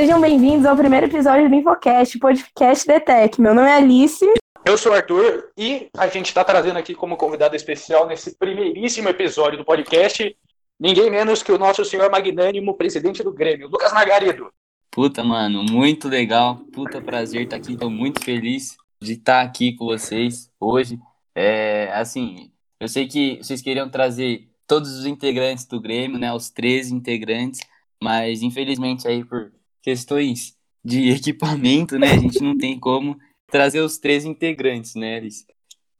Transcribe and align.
Sejam 0.00 0.18
bem-vindos 0.18 0.64
ao 0.64 0.74
primeiro 0.74 1.04
episódio 1.04 1.46
do 1.46 1.54
Infocast, 1.54 2.18
podcast 2.18 2.86
Detec. 2.86 3.38
Meu 3.38 3.54
nome 3.54 3.68
é 3.68 3.74
Alice. 3.74 4.24
Eu 4.64 4.78
sou 4.78 4.92
o 4.92 4.94
Arthur 4.94 5.50
e 5.58 5.90
a 5.94 6.08
gente 6.08 6.28
está 6.28 6.42
trazendo 6.42 6.78
aqui 6.78 6.94
como 6.94 7.18
convidado 7.18 7.54
especial 7.54 8.06
nesse 8.06 8.34
primeiríssimo 8.38 9.10
episódio 9.10 9.58
do 9.58 9.64
podcast 9.64 10.34
ninguém 10.80 11.10
menos 11.10 11.42
que 11.42 11.52
o 11.52 11.58
nosso 11.58 11.84
senhor 11.84 12.10
magnânimo 12.10 12.78
presidente 12.78 13.22
do 13.22 13.30
Grêmio, 13.30 13.68
Lucas 13.68 13.92
Margarido. 13.92 14.50
Puta, 14.90 15.22
mano, 15.22 15.62
muito 15.62 16.08
legal. 16.08 16.56
Puta 16.72 17.02
prazer 17.02 17.42
estar 17.42 17.56
aqui. 17.56 17.76
Tô 17.76 17.90
muito 17.90 18.24
feliz 18.24 18.78
de 19.02 19.12
estar 19.12 19.42
aqui 19.42 19.76
com 19.76 19.84
vocês 19.84 20.50
hoje. 20.58 20.98
É, 21.34 21.92
assim, 21.92 22.50
eu 22.80 22.88
sei 22.88 23.06
que 23.06 23.36
vocês 23.36 23.60
queriam 23.60 23.90
trazer 23.90 24.48
todos 24.66 24.98
os 24.98 25.04
integrantes 25.04 25.66
do 25.66 25.78
Grêmio, 25.78 26.18
né? 26.18 26.32
Os 26.32 26.48
13 26.48 26.94
integrantes, 26.94 27.60
mas 28.02 28.40
infelizmente 28.40 29.06
aí 29.06 29.22
por 29.22 29.52
questões 29.82 30.56
de 30.84 31.10
equipamento, 31.12 31.98
né? 31.98 32.12
A 32.12 32.18
gente 32.18 32.42
não 32.42 32.56
tem 32.56 32.78
como 32.78 33.18
trazer 33.50 33.80
os 33.80 33.98
três 33.98 34.24
integrantes, 34.24 34.94
né, 34.94 35.16
Alice? 35.16 35.44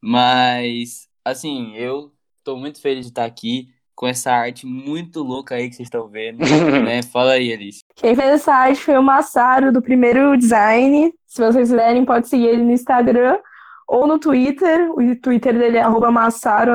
Mas, 0.01 1.09
assim, 1.25 1.75
eu 1.77 2.12
tô 2.43 2.56
muito 2.56 2.80
feliz 2.80 3.05
de 3.05 3.11
estar 3.11 3.25
aqui 3.25 3.69
com 3.95 4.06
essa 4.06 4.33
arte 4.33 4.65
muito 4.65 5.23
louca 5.23 5.56
aí 5.56 5.69
que 5.69 5.77
vocês 5.77 5.87
estão 5.87 6.09
vendo, 6.09 6.39
né? 6.84 7.03
Fala 7.03 7.33
aí, 7.33 7.53
Alice. 7.53 7.84
Quem 7.97 8.15
fez 8.15 8.29
essa 8.29 8.55
arte 8.55 8.80
foi 8.80 8.97
o 8.97 9.03
Massaro, 9.03 9.70
do 9.70 9.83
primeiro 9.83 10.37
design. 10.39 11.12
Se 11.27 11.45
vocês 11.45 11.69
quiserem, 11.69 12.05
pode 12.05 12.27
seguir 12.27 12.47
ele 12.47 12.62
no 12.62 12.72
Instagram 12.72 13.39
ou 13.87 14.06
no 14.06 14.19
Twitter. 14.19 14.91
O 14.92 15.17
Twitter 15.17 15.59
dele 15.59 15.77
é 15.77 15.87
massaro, 16.11 16.72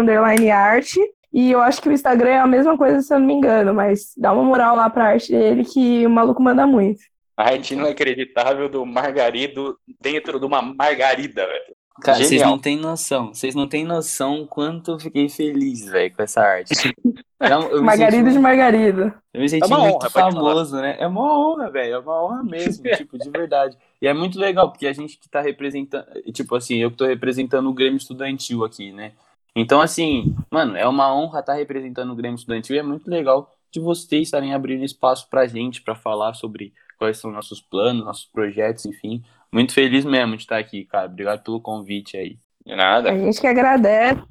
arte. 0.52 1.00
E 1.36 1.52
eu 1.52 1.60
acho 1.60 1.82
que 1.82 1.90
o 1.90 1.92
Instagram 1.92 2.30
é 2.30 2.40
a 2.40 2.48
mesma 2.48 2.78
coisa, 2.78 3.02
se 3.02 3.14
eu 3.14 3.20
não 3.20 3.28
me 3.28 3.34
engano, 3.34 3.74
mas 3.74 4.14
dá 4.16 4.32
uma 4.32 4.42
moral 4.42 4.74
lá 4.74 4.90
pra 4.90 5.08
arte 5.08 5.34
dele 5.34 5.66
que 5.66 6.08
o 6.08 6.10
maluco 6.10 6.42
manda 6.42 6.66
muito. 6.66 7.02
A 7.36 7.50
arte 7.50 7.74
inacreditável 7.74 8.70
do 8.70 8.86
Margarido 8.86 9.78
dentro 10.00 10.40
de 10.40 10.46
uma 10.46 10.62
margarida, 10.62 11.46
velho. 11.46 11.76
Cara, 12.02 12.24
vocês 12.24 12.42
não 12.42 12.58
têm 12.58 12.78
noção. 12.78 13.34
Vocês 13.34 13.54
não 13.54 13.68
têm 13.68 13.84
noção 13.84 14.48
quanto 14.48 14.92
eu 14.92 15.00
fiquei 15.00 15.28
feliz, 15.28 15.86
velho, 15.86 16.16
com 16.16 16.24
essa 16.24 16.42
arte. 16.42 16.74
Então, 17.38 17.84
Margarida 17.84 18.32
de 18.32 18.40
Margarida. 18.40 19.14
Eu 19.34 19.42
me 19.42 19.50
senti 19.50 19.66
é 19.66 19.68
muito 19.68 19.98
honra, 19.98 20.10
famoso, 20.10 20.78
né? 20.78 20.96
É 20.98 21.06
uma 21.06 21.38
honra, 21.38 21.70
velho. 21.70 21.96
É 21.96 22.00
uma 22.00 22.24
honra 22.24 22.44
mesmo, 22.44 22.84
tipo, 22.96 23.20
de 23.20 23.30
verdade. 23.30 23.78
E 24.02 24.08
é 24.08 24.14
muito 24.14 24.40
legal, 24.40 24.72
porque 24.72 24.88
a 24.88 24.94
gente 24.94 25.18
que 25.20 25.30
tá 25.30 25.42
representando. 25.42 26.06
Tipo 26.32 26.56
assim, 26.56 26.78
eu 26.78 26.90
que 26.90 26.98
tô 26.98 27.06
representando 27.06 27.70
o 27.70 27.74
Grêmio 27.74 27.98
Estudantil 27.98 28.64
aqui, 28.64 28.94
né? 28.94 29.12
Então, 29.56 29.80
assim, 29.80 30.36
mano, 30.52 30.76
é 30.76 30.86
uma 30.86 31.16
honra 31.16 31.40
estar 31.40 31.54
tá 31.54 31.58
representando 31.58 32.12
o 32.12 32.16
Grêmio 32.16 32.36
Estudantil 32.36 32.76
e 32.76 32.80
é 32.80 32.84
muito 32.84 33.10
legal 33.10 33.50
de 33.72 33.80
vocês 33.80 34.24
estarem 34.24 34.54
abrindo 34.54 34.84
espaço 34.84 35.30
pra 35.30 35.48
gente, 35.48 35.82
para 35.82 35.96
falar 35.96 36.34
sobre 36.34 36.74
quais 36.98 37.18
são 37.18 37.32
nossos 37.32 37.62
planos, 37.62 38.04
nossos 38.04 38.26
projetos, 38.26 38.86
enfim. 38.86 39.24
Muito 39.52 39.74
feliz 39.74 40.04
mesmo 40.04 40.36
de 40.36 40.44
estar 40.44 40.58
aqui, 40.58 40.86
cara. 40.86 41.08
Obrigado 41.08 41.44
pelo 41.44 41.62
convite 41.62 42.18
aí. 42.18 42.38
De 42.66 42.76
nada. 42.76 43.12
A 43.12 43.18
gente 43.18 43.40
que 43.40 43.48
agradece. 43.48 44.22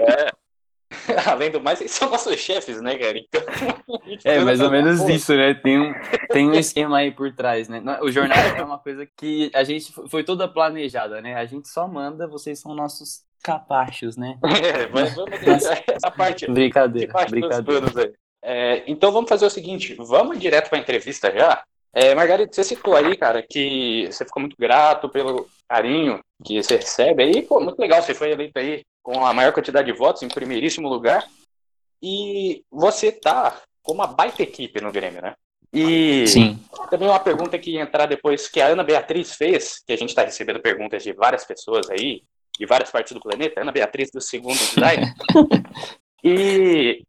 É. 0.00 0.38
Além 1.30 1.50
do 1.50 1.60
mais, 1.60 1.80
eles 1.80 1.92
são 1.92 2.10
nossos 2.10 2.36
chefes, 2.38 2.80
né, 2.80 2.96
cara? 2.96 3.18
Então, 3.18 3.42
é, 4.24 4.40
mais 4.40 4.60
ou 4.60 4.70
menos 4.70 5.00
isso, 5.08 5.34
né? 5.34 5.54
Tem 5.54 5.78
um, 5.78 5.94
tem 6.30 6.48
um 6.48 6.54
esquema 6.54 6.98
aí 6.98 7.10
por 7.10 7.32
trás, 7.34 7.68
né? 7.68 7.82
O 8.02 8.10
jornal 8.10 8.38
é 8.38 8.62
uma 8.62 8.78
coisa 8.78 9.06
que 9.06 9.50
a 9.54 9.64
gente 9.64 9.92
foi 10.08 10.24
toda 10.24 10.48
planejada, 10.48 11.20
né? 11.20 11.34
A 11.34 11.44
gente 11.44 11.68
só 11.68 11.86
manda, 11.86 12.26
vocês 12.26 12.58
são 12.58 12.74
nossos 12.74 13.27
capachos, 13.42 14.16
né? 14.16 14.38
É, 14.64 14.86
mas 14.88 15.14
vamos 15.14 15.38
deixar 15.40 15.82
essa 15.86 16.10
parte. 16.10 16.50
Brincadeira, 16.50 17.12
brincadeira. 17.28 18.12
É, 18.42 18.84
então 18.86 19.10
vamos 19.12 19.28
fazer 19.28 19.46
o 19.46 19.50
seguinte, 19.50 19.94
vamos 19.98 20.38
direto 20.38 20.68
para 20.68 20.78
a 20.78 20.80
entrevista 20.80 21.30
já. 21.30 21.62
É, 21.92 22.14
Margarida, 22.14 22.52
você 22.52 22.62
citou 22.62 22.94
aí, 22.94 23.16
cara, 23.16 23.42
que 23.42 24.06
você 24.10 24.24
ficou 24.24 24.40
muito 24.40 24.56
grato 24.58 25.08
pelo 25.08 25.48
carinho 25.68 26.20
que 26.44 26.62
você 26.62 26.76
recebe 26.76 27.22
aí. 27.22 27.42
Pô, 27.42 27.60
muito 27.60 27.78
legal, 27.78 28.02
você 28.02 28.14
foi 28.14 28.30
eleito 28.30 28.58
aí 28.58 28.82
com 29.02 29.24
a 29.24 29.32
maior 29.32 29.52
quantidade 29.52 29.90
de 29.90 29.98
votos, 29.98 30.22
em 30.22 30.28
primeiríssimo 30.28 30.88
lugar. 30.88 31.26
E 32.02 32.62
você 32.70 33.10
tá 33.10 33.60
com 33.82 33.92
uma 33.92 34.06
baita 34.06 34.42
equipe 34.42 34.80
no 34.80 34.92
Grêmio, 34.92 35.22
né? 35.22 35.34
E 35.72 36.26
Sim. 36.26 36.58
também 36.88 37.08
uma 37.08 37.20
pergunta 37.20 37.58
que 37.58 37.72
ia 37.72 37.82
entrar 37.82 38.06
depois 38.06 38.48
que 38.48 38.60
a 38.60 38.68
Ana 38.68 38.84
Beatriz 38.84 39.34
fez, 39.34 39.82
que 39.84 39.92
a 39.92 39.96
gente 39.96 40.10
está 40.10 40.22
recebendo 40.22 40.60
perguntas 40.60 41.02
de 41.02 41.12
várias 41.12 41.44
pessoas 41.44 41.90
aí, 41.90 42.22
de 42.58 42.66
várias 42.66 42.90
partes 42.90 43.12
do 43.12 43.20
planeta, 43.20 43.60
Ana 43.60 43.72
Beatriz 43.72 44.10
do 44.10 44.20
segundo 44.20 44.58
design. 44.74 45.06
e 46.24 47.02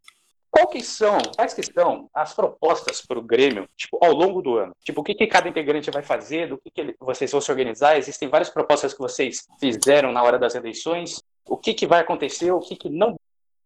qual 0.51 0.67
que 0.67 0.81
são, 0.81 1.17
quais 1.35 1.53
que 1.53 1.63
são 1.63 2.09
as 2.13 2.33
propostas 2.33 3.01
para 3.05 3.19
o 3.19 3.21
Grêmio, 3.21 3.67
tipo, 3.77 4.03
ao 4.03 4.11
longo 4.11 4.41
do 4.41 4.57
ano? 4.57 4.73
Tipo, 4.83 5.01
o 5.01 5.03
que, 5.03 5.13
que 5.13 5.27
cada 5.27 5.47
integrante 5.47 5.91
vai 5.91 6.03
fazer, 6.03 6.47
do 6.47 6.57
que, 6.57 6.71
que 6.71 6.95
vocês 6.99 7.31
vão 7.31 7.39
se 7.39 7.51
organizar? 7.51 7.97
Existem 7.97 8.27
várias 8.27 8.49
propostas 8.49 8.93
que 8.93 8.99
vocês 8.99 9.47
fizeram 9.59 10.11
na 10.11 10.23
hora 10.23 10.39
das 10.39 10.55
eleições. 10.55 11.21
O 11.47 11.55
que, 11.55 11.73
que 11.73 11.87
vai 11.87 12.01
acontecer, 12.01 12.51
o 12.51 12.59
que, 12.59 12.75
que 12.75 12.89
não 12.89 13.15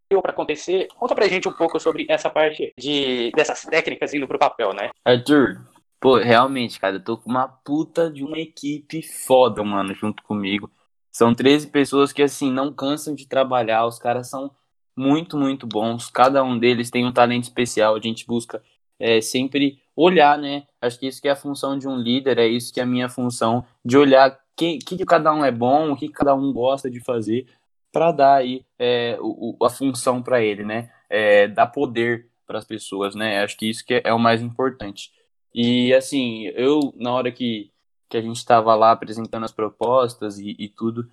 deu 0.09 0.21
para 0.21 0.31
acontecer? 0.31 0.87
Conta 0.95 1.15
pra 1.15 1.27
gente 1.27 1.47
um 1.47 1.53
pouco 1.53 1.79
sobre 1.79 2.05
essa 2.09 2.29
parte 2.29 2.73
de 2.77 3.31
dessas 3.35 3.61
técnicas 3.63 4.13
indo 4.13 4.27
pro 4.27 4.37
papel, 4.37 4.73
né? 4.73 4.89
Arthur, 5.05 5.61
pô, 5.99 6.17
realmente, 6.17 6.79
cara, 6.79 6.97
eu 6.97 7.03
tô 7.03 7.17
com 7.17 7.29
uma 7.29 7.47
puta 7.47 8.11
de 8.11 8.23
uma 8.23 8.37
equipe 8.37 9.01
foda, 9.01 9.63
mano, 9.63 9.93
junto 9.95 10.21
comigo. 10.23 10.69
São 11.13 11.33
13 11.33 11.67
pessoas 11.67 12.11
que, 12.11 12.21
assim, 12.21 12.51
não 12.51 12.73
cansam 12.73 13.15
de 13.15 13.27
trabalhar, 13.27 13.85
os 13.85 13.99
caras 13.99 14.29
são 14.29 14.51
muito, 14.95 15.37
muito 15.37 15.65
bons. 15.65 16.09
Cada 16.09 16.43
um 16.43 16.57
deles 16.59 16.89
tem 16.89 17.05
um 17.05 17.13
talento 17.13 17.43
especial. 17.43 17.95
A 17.95 17.99
gente 18.01 18.25
busca 18.27 18.61
é, 18.99 19.21
sempre 19.21 19.79
olhar, 19.95 20.37
né? 20.37 20.65
Acho 20.81 20.99
que 20.99 21.07
isso 21.07 21.21
que 21.21 21.27
é 21.27 21.31
a 21.31 21.35
função 21.35 21.77
de 21.77 21.87
um 21.87 21.97
líder, 21.97 22.37
é 22.37 22.47
isso 22.47 22.73
que 22.73 22.79
é 22.79 22.83
a 22.83 22.85
minha 22.85 23.09
função, 23.09 23.65
de 23.85 23.97
olhar 23.97 24.39
que, 24.55 24.77
que 24.79 25.05
cada 25.05 25.33
um 25.33 25.43
é 25.43 25.51
bom, 25.51 25.91
o 25.91 25.95
que 25.95 26.09
cada 26.09 26.35
um 26.35 26.51
gosta 26.51 26.89
de 26.89 26.99
fazer, 26.99 27.47
para 27.91 28.11
dar 28.11 28.35
aí 28.35 28.65
é, 28.79 29.17
o, 29.21 29.55
a 29.63 29.69
função 29.69 30.21
para 30.21 30.41
ele, 30.41 30.63
né? 30.63 30.91
É, 31.09 31.47
dar 31.47 31.67
poder 31.67 32.27
para 32.45 32.59
as 32.59 32.65
pessoas, 32.65 33.15
né? 33.15 33.43
Acho 33.43 33.57
que 33.57 33.69
isso 33.69 33.85
que 33.85 33.95
é, 33.95 34.01
é, 34.05 34.13
o 34.13 34.19
mais 34.19 34.41
importante. 34.41 35.11
E 35.53 35.93
assim, 35.93 36.45
eu, 36.55 36.93
na 36.97 37.11
hora 37.13 37.31
que, 37.31 37.71
que 38.13 38.17
a 38.17 38.21
gente 38.21 38.37
estava 38.37 38.75
lá 38.75 38.91
apresentando 38.91 39.43
as 39.43 39.51
propostas 39.51 40.37
e, 40.37 40.55
e 40.59 40.69
tudo, 40.69 41.09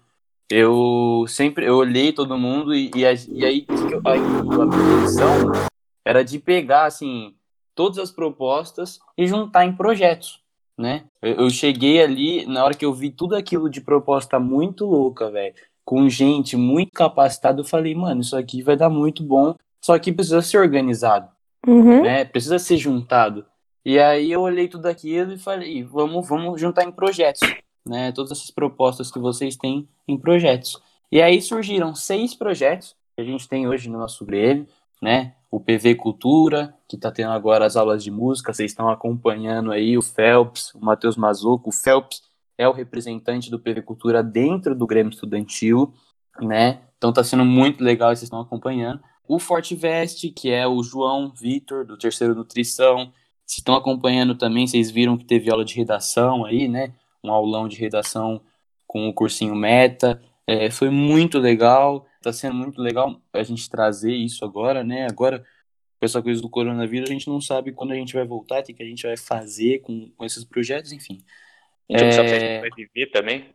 eu 0.50 1.25
sempre 1.27 1.65
eu 1.65 1.77
olhei 1.77 2.12
todo 2.12 2.37
mundo 2.37 2.75
e, 2.75 2.91
e, 2.94 3.00
e 3.00 3.44
aí 3.47 3.66
a, 4.05 4.11
a 4.11 5.71
era 6.05 6.22
de 6.22 6.39
pegar 6.39 6.84
assim 6.84 7.34
todas 7.75 7.99
as 7.99 8.10
propostas 8.10 9.00
e 9.16 9.27
juntar 9.27 9.65
em 9.65 9.75
projetos, 9.75 10.43
né? 10.77 11.05
Eu, 11.22 11.37
eu 11.37 11.50
cheguei 11.50 12.03
ali 12.03 12.44
na 12.44 12.62
hora 12.62 12.75
que 12.75 12.84
eu 12.84 12.93
vi 12.93 13.10
tudo 13.10 13.34
aquilo 13.34 13.71
de 13.71 13.81
proposta 13.81 14.39
muito 14.39 14.84
louca, 14.84 15.31
velho, 15.31 15.55
com 15.87 16.06
gente 16.06 16.55
muito 16.55 16.93
capacitada, 16.93 17.60
eu 17.60 17.65
falei, 17.65 17.94
mano, 17.94 18.21
isso 18.21 18.37
aqui 18.37 18.60
vai 18.60 18.77
dar 18.77 18.91
muito 18.91 19.22
bom, 19.22 19.55
só 19.83 19.99
que 19.99 20.12
precisa 20.12 20.43
ser 20.43 20.59
organizado, 20.59 21.31
uhum. 21.66 22.03
né? 22.03 22.27
Precisa 22.27 22.59
ser 22.59 22.77
juntado. 22.77 23.47
E 23.84 23.98
aí 23.98 24.30
eu 24.30 24.41
olhei 24.42 24.68
tudo 24.68 24.86
aquilo 24.86 25.32
e 25.32 25.38
falei, 25.38 25.82
vamos, 25.82 26.28
vamos 26.28 26.60
juntar 26.60 26.84
em 26.84 26.92
projetos 26.92 27.41
né, 27.86 28.12
todas 28.12 28.32
essas 28.32 28.50
propostas 28.50 29.10
que 29.10 29.18
vocês 29.18 29.56
têm 29.56 29.88
em 30.06 30.18
projetos. 30.18 30.80
E 31.10 31.20
aí 31.20 31.41
surgiram 31.41 31.94
seis 31.94 32.34
projetos 32.34 32.94
que 33.14 33.22
a 33.22 33.24
gente 33.24 33.48
tem 33.48 33.66
hoje 33.66 33.88
no 33.88 33.98
nosso 33.98 34.24
Grêmio, 34.24 34.66
né? 35.02 35.34
O 35.50 35.58
PV 35.58 35.96
Cultura, 35.96 36.76
que 36.88 36.94
está 36.94 37.10
tendo 37.10 37.32
agora 37.32 37.66
as 37.66 37.76
aulas 37.76 38.04
de 38.04 38.10
música, 38.10 38.52
vocês 38.52 38.70
estão 38.70 38.88
acompanhando 38.88 39.72
aí 39.72 39.98
o 39.98 40.02
Phelps, 40.02 40.72
o 40.74 40.84
Matheus 40.84 41.16
Mazuco. 41.16 41.71
O 41.71 41.72
Phelps 41.72 42.22
é 42.56 42.68
o 42.68 42.72
representante 42.72 43.50
do 43.50 43.59
PV 43.59 43.83
Cultura 43.83 44.22
dentro 44.22 44.76
do 44.76 44.86
Grêmio 44.86 45.10
Estudantil, 45.10 45.92
né? 46.41 46.83
Então 46.97 47.10
está 47.10 47.24
sendo 47.24 47.44
muito 47.44 47.83
legal, 47.83 48.10
vocês 48.10 48.24
estão 48.24 48.41
acompanhando. 48.41 49.03
O 49.26 49.41
Forte 49.41 49.74
Veste, 49.74 50.30
que 50.30 50.50
é 50.50 50.68
o 50.68 50.83
João 50.83 51.33
Vitor, 51.34 51.84
do 51.84 51.97
Terceiro 51.97 52.34
Nutrição. 52.34 53.12
Vocês 53.50 53.58
estão 53.58 53.74
acompanhando 53.74 54.36
também, 54.36 54.64
vocês 54.64 54.92
viram 54.92 55.18
que 55.18 55.24
teve 55.24 55.50
aula 55.50 55.64
de 55.64 55.74
redação 55.74 56.44
aí, 56.44 56.68
né? 56.68 56.94
um 57.20 57.32
aulão 57.32 57.66
de 57.66 57.76
redação 57.76 58.41
com 58.86 59.08
o 59.08 59.12
cursinho 59.12 59.56
Meta. 59.56 60.22
É, 60.47 60.70
foi 60.70 60.88
muito 60.88 61.36
legal, 61.36 62.06
está 62.18 62.32
sendo 62.32 62.54
muito 62.54 62.80
legal 62.80 63.20
a 63.32 63.42
gente 63.42 63.68
trazer 63.68 64.14
isso 64.14 64.44
agora, 64.44 64.84
né? 64.84 65.04
Agora, 65.10 65.41
com 65.41 66.06
essa 66.06 66.22
coisa 66.22 66.41
do 66.41 66.48
coronavírus, 66.48 67.10
a 67.10 67.12
gente 67.12 67.26
não 67.26 67.41
sabe 67.41 67.72
quando 67.72 67.91
a 67.91 67.97
gente 67.97 68.14
vai 68.14 68.24
voltar, 68.24 68.60
o 68.60 68.62
que 68.62 68.80
a 68.80 68.86
gente 68.86 69.02
vai 69.02 69.16
fazer 69.16 69.80
com, 69.80 70.08
com 70.16 70.24
esses 70.24 70.44
projetos, 70.44 70.92
enfim. 70.92 71.18
A 71.92 71.98
gente 71.98 72.20
é... 72.20 72.60
vai 72.60 72.70
viver 72.76 73.10
também. 73.10 73.50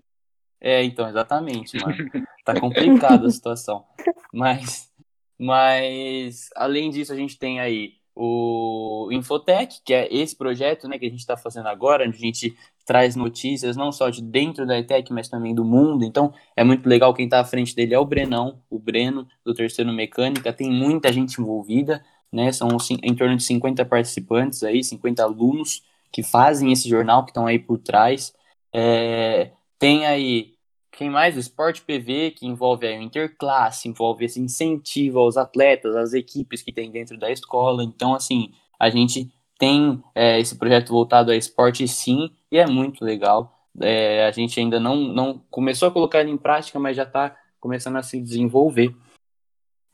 É, 0.60 0.84
então, 0.84 1.08
exatamente, 1.08 1.78
mano. 1.80 1.96
Tá 2.44 2.60
complicada 2.60 3.28
a 3.28 3.32
situação. 3.32 3.86
Mas, 4.34 4.92
mas, 5.40 6.50
além 6.54 6.90
disso, 6.90 7.14
a 7.14 7.16
gente 7.16 7.40
tem 7.40 7.62
aí 7.62 7.94
o 8.16 9.10
Infotech, 9.12 9.82
que 9.84 9.94
é 9.94 10.08
esse 10.14 10.36
projeto 10.36 10.88
né, 10.88 10.98
que 10.98 11.06
a 11.06 11.10
gente 11.10 11.20
está 11.20 11.36
fazendo 11.36 11.68
agora, 11.68 12.08
onde 12.08 12.18
a 12.18 12.20
gente 12.20 12.56
traz 12.86 13.16
notícias 13.16 13.76
não 13.76 13.92
só 13.92 14.10
de 14.10 14.22
dentro 14.22 14.66
da 14.66 14.78
ETEC, 14.78 15.12
mas 15.12 15.28
também 15.28 15.54
do 15.54 15.66
mundo. 15.66 16.06
Então, 16.06 16.34
é 16.56 16.64
muito 16.64 16.88
legal. 16.88 17.14
Quem 17.14 17.26
está 17.26 17.40
à 17.40 17.44
frente 17.44 17.76
dele 17.76 17.94
é 17.94 18.00
o 18.00 18.06
Brenão, 18.06 18.62
o 18.70 18.80
Breno, 18.80 19.28
do 19.44 19.54
Terceiro 19.54 19.92
Mecânica. 19.92 20.54
Tem 20.54 20.70
muita 20.70 21.12
gente 21.12 21.42
envolvida, 21.42 22.04
né? 22.32 22.52
São 22.52 22.70
em 23.04 23.16
torno 23.16 23.36
de 23.36 23.44
50 23.44 23.84
participantes 23.86 24.64
aí, 24.64 24.84
50 24.84 25.24
alunos 25.24 25.84
que 26.12 26.24
fazem 26.24 26.72
esse 26.72 26.88
jornal, 26.88 27.26
que 27.26 27.32
estão 27.32 27.48
aí 27.48 27.60
por 27.60 27.80
trás. 27.80 28.34
É, 28.72 29.52
tem 29.80 30.06
aí 30.06 30.55
quem 30.96 31.10
mais? 31.10 31.36
O 31.36 31.40
Esporte 31.40 31.82
PV, 31.82 32.32
que 32.32 32.48
envolve 32.48 32.88
aí 32.88 32.98
o 32.98 33.02
interclasse, 33.02 33.88
envolve 33.88 34.26
esse 34.26 34.40
incentivo 34.40 35.20
aos 35.20 35.38
atletas, 35.38 35.96
às 35.96 36.14
equipes 36.14 36.62
que 36.62 36.72
tem 36.72 36.90
dentro 36.90 37.18
da 37.18 37.30
escola. 37.30 37.84
Então, 37.84 38.14
assim, 38.14 38.54
a 38.80 38.90
gente 38.90 39.32
tem 39.60 40.02
é, 40.14 40.40
esse 40.40 40.58
projeto 40.58 40.90
voltado 40.90 41.32
a 41.32 41.36
esporte 41.36 41.88
sim, 41.88 42.32
e 42.52 42.58
é 42.58 42.66
muito 42.66 43.04
legal. 43.04 43.60
É, 43.82 44.26
a 44.26 44.32
gente 44.32 44.60
ainda 44.60 44.80
não, 44.80 44.96
não 44.96 45.42
começou 45.50 45.88
a 45.88 45.92
colocar 45.92 46.22
ele 46.22 46.32
em 46.32 46.38
prática, 46.38 46.80
mas 46.80 46.96
já 46.96 47.04
está 47.04 47.36
começando 47.60 47.98
a 47.98 48.04
se 48.04 48.22
desenvolver. 48.22 48.96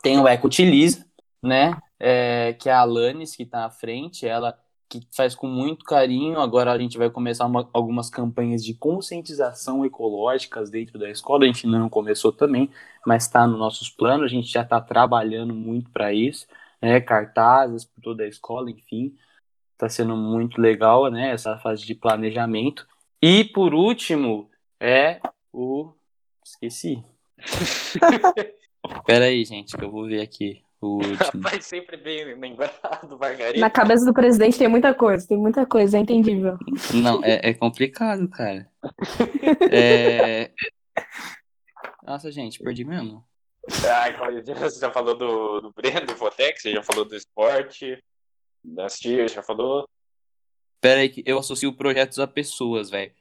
Tem 0.03 0.19
o 0.19 0.27
Eco 0.27 0.47
Utiliza, 0.47 1.05
né? 1.41 1.77
É, 1.99 2.53
que 2.59 2.69
é 2.69 2.73
a 2.73 2.79
Alanis 2.79 3.35
que 3.35 3.43
está 3.43 3.65
à 3.65 3.69
frente, 3.69 4.27
ela 4.27 4.57
que 4.91 5.07
faz 5.15 5.33
com 5.33 5.47
muito 5.47 5.85
carinho. 5.85 6.41
Agora 6.41 6.73
a 6.73 6.77
gente 6.77 6.97
vai 6.97 7.09
começar 7.09 7.45
uma, 7.45 7.69
algumas 7.71 8.09
campanhas 8.09 8.63
de 8.63 8.73
conscientização 8.73 9.85
ecológicas 9.85 10.69
dentro 10.69 10.99
da 10.99 11.09
escola. 11.09 11.45
A 11.45 11.47
gente 11.47 11.65
não 11.65 11.87
começou 11.87 12.33
também, 12.33 12.69
mas 13.05 13.23
está 13.23 13.47
nos 13.47 13.57
nossos 13.57 13.89
planos. 13.89 14.25
A 14.25 14.27
gente 14.27 14.51
já 14.51 14.63
está 14.63 14.81
trabalhando 14.81 15.53
muito 15.53 15.89
para 15.91 16.13
isso, 16.13 16.45
né? 16.81 16.99
Cartazes 16.99 17.85
por 17.85 18.01
toda 18.01 18.23
a 18.23 18.27
escola, 18.27 18.69
enfim. 18.69 19.15
Está 19.71 19.87
sendo 19.87 20.15
muito 20.17 20.59
legal, 20.59 21.09
né? 21.09 21.31
Essa 21.31 21.57
fase 21.57 21.85
de 21.85 21.95
planejamento. 21.95 22.85
E 23.21 23.45
por 23.45 23.73
último 23.73 24.49
é 24.77 25.21
o 25.53 25.93
esqueci. 26.43 27.01
Pera 29.05 29.25
aí, 29.25 29.45
gente, 29.45 29.77
que 29.77 29.83
eu 29.85 29.91
vou 29.91 30.05
ver 30.05 30.21
aqui. 30.21 30.61
O 30.81 30.95
último. 30.95 31.43
Vai 31.43 31.61
sempre 31.61 31.95
bem 31.95 32.33
lembrado, 32.33 33.17
Margarida. 33.19 33.59
Na 33.59 33.69
cabeça 33.69 34.03
do 34.03 34.13
presidente 34.13 34.57
tem 34.57 34.67
muita 34.67 34.93
coisa, 34.95 35.27
tem 35.27 35.37
muita 35.37 35.63
coisa, 35.63 35.97
é 35.97 36.01
entendível. 36.01 36.57
Não, 36.91 37.23
é, 37.23 37.49
é 37.49 37.53
complicado, 37.53 38.27
cara. 38.27 38.67
É... 39.71 40.51
Nossa, 42.03 42.31
gente, 42.31 42.59
perdi 42.59 42.83
mesmo. 42.83 43.23
Ai, 43.87 44.15
você 44.43 44.79
já 44.79 44.91
falou 44.91 45.15
do, 45.15 45.61
do 45.61 45.71
Breno, 45.71 46.07
do 46.07 46.13
Infotec, 46.13 46.59
você 46.59 46.73
já 46.73 46.81
falou 46.81 47.05
do 47.05 47.15
esporte, 47.15 48.03
das 48.63 48.97
tias, 48.99 49.31
já 49.31 49.43
falou. 49.43 49.87
Pera 50.81 51.01
aí, 51.01 51.09
que 51.09 51.23
eu 51.27 51.37
associo 51.37 51.71
projetos 51.73 52.17
a 52.17 52.25
pessoas, 52.25 52.89
velho. 52.89 53.11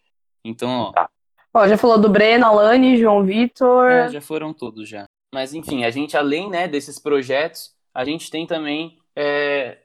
Então, 0.42 0.70
ó. 0.70 0.92
Tá. 0.92 1.10
Ó, 1.52 1.68
já 1.68 1.76
falou 1.76 2.00
do 2.00 2.08
Breno, 2.08 2.46
Alane, 2.46 2.96
João 2.96 3.22
Vitor. 3.22 3.90
É, 3.90 4.08
já 4.08 4.20
foram 4.20 4.54
todos 4.54 4.88
já. 4.88 5.06
Mas 5.32 5.54
enfim, 5.54 5.84
a 5.84 5.90
gente, 5.90 6.16
além 6.16 6.50
né, 6.50 6.66
desses 6.66 6.98
projetos, 6.98 7.74
a 7.94 8.04
gente 8.04 8.30
tem 8.30 8.46
também 8.46 8.98
é, 9.14 9.78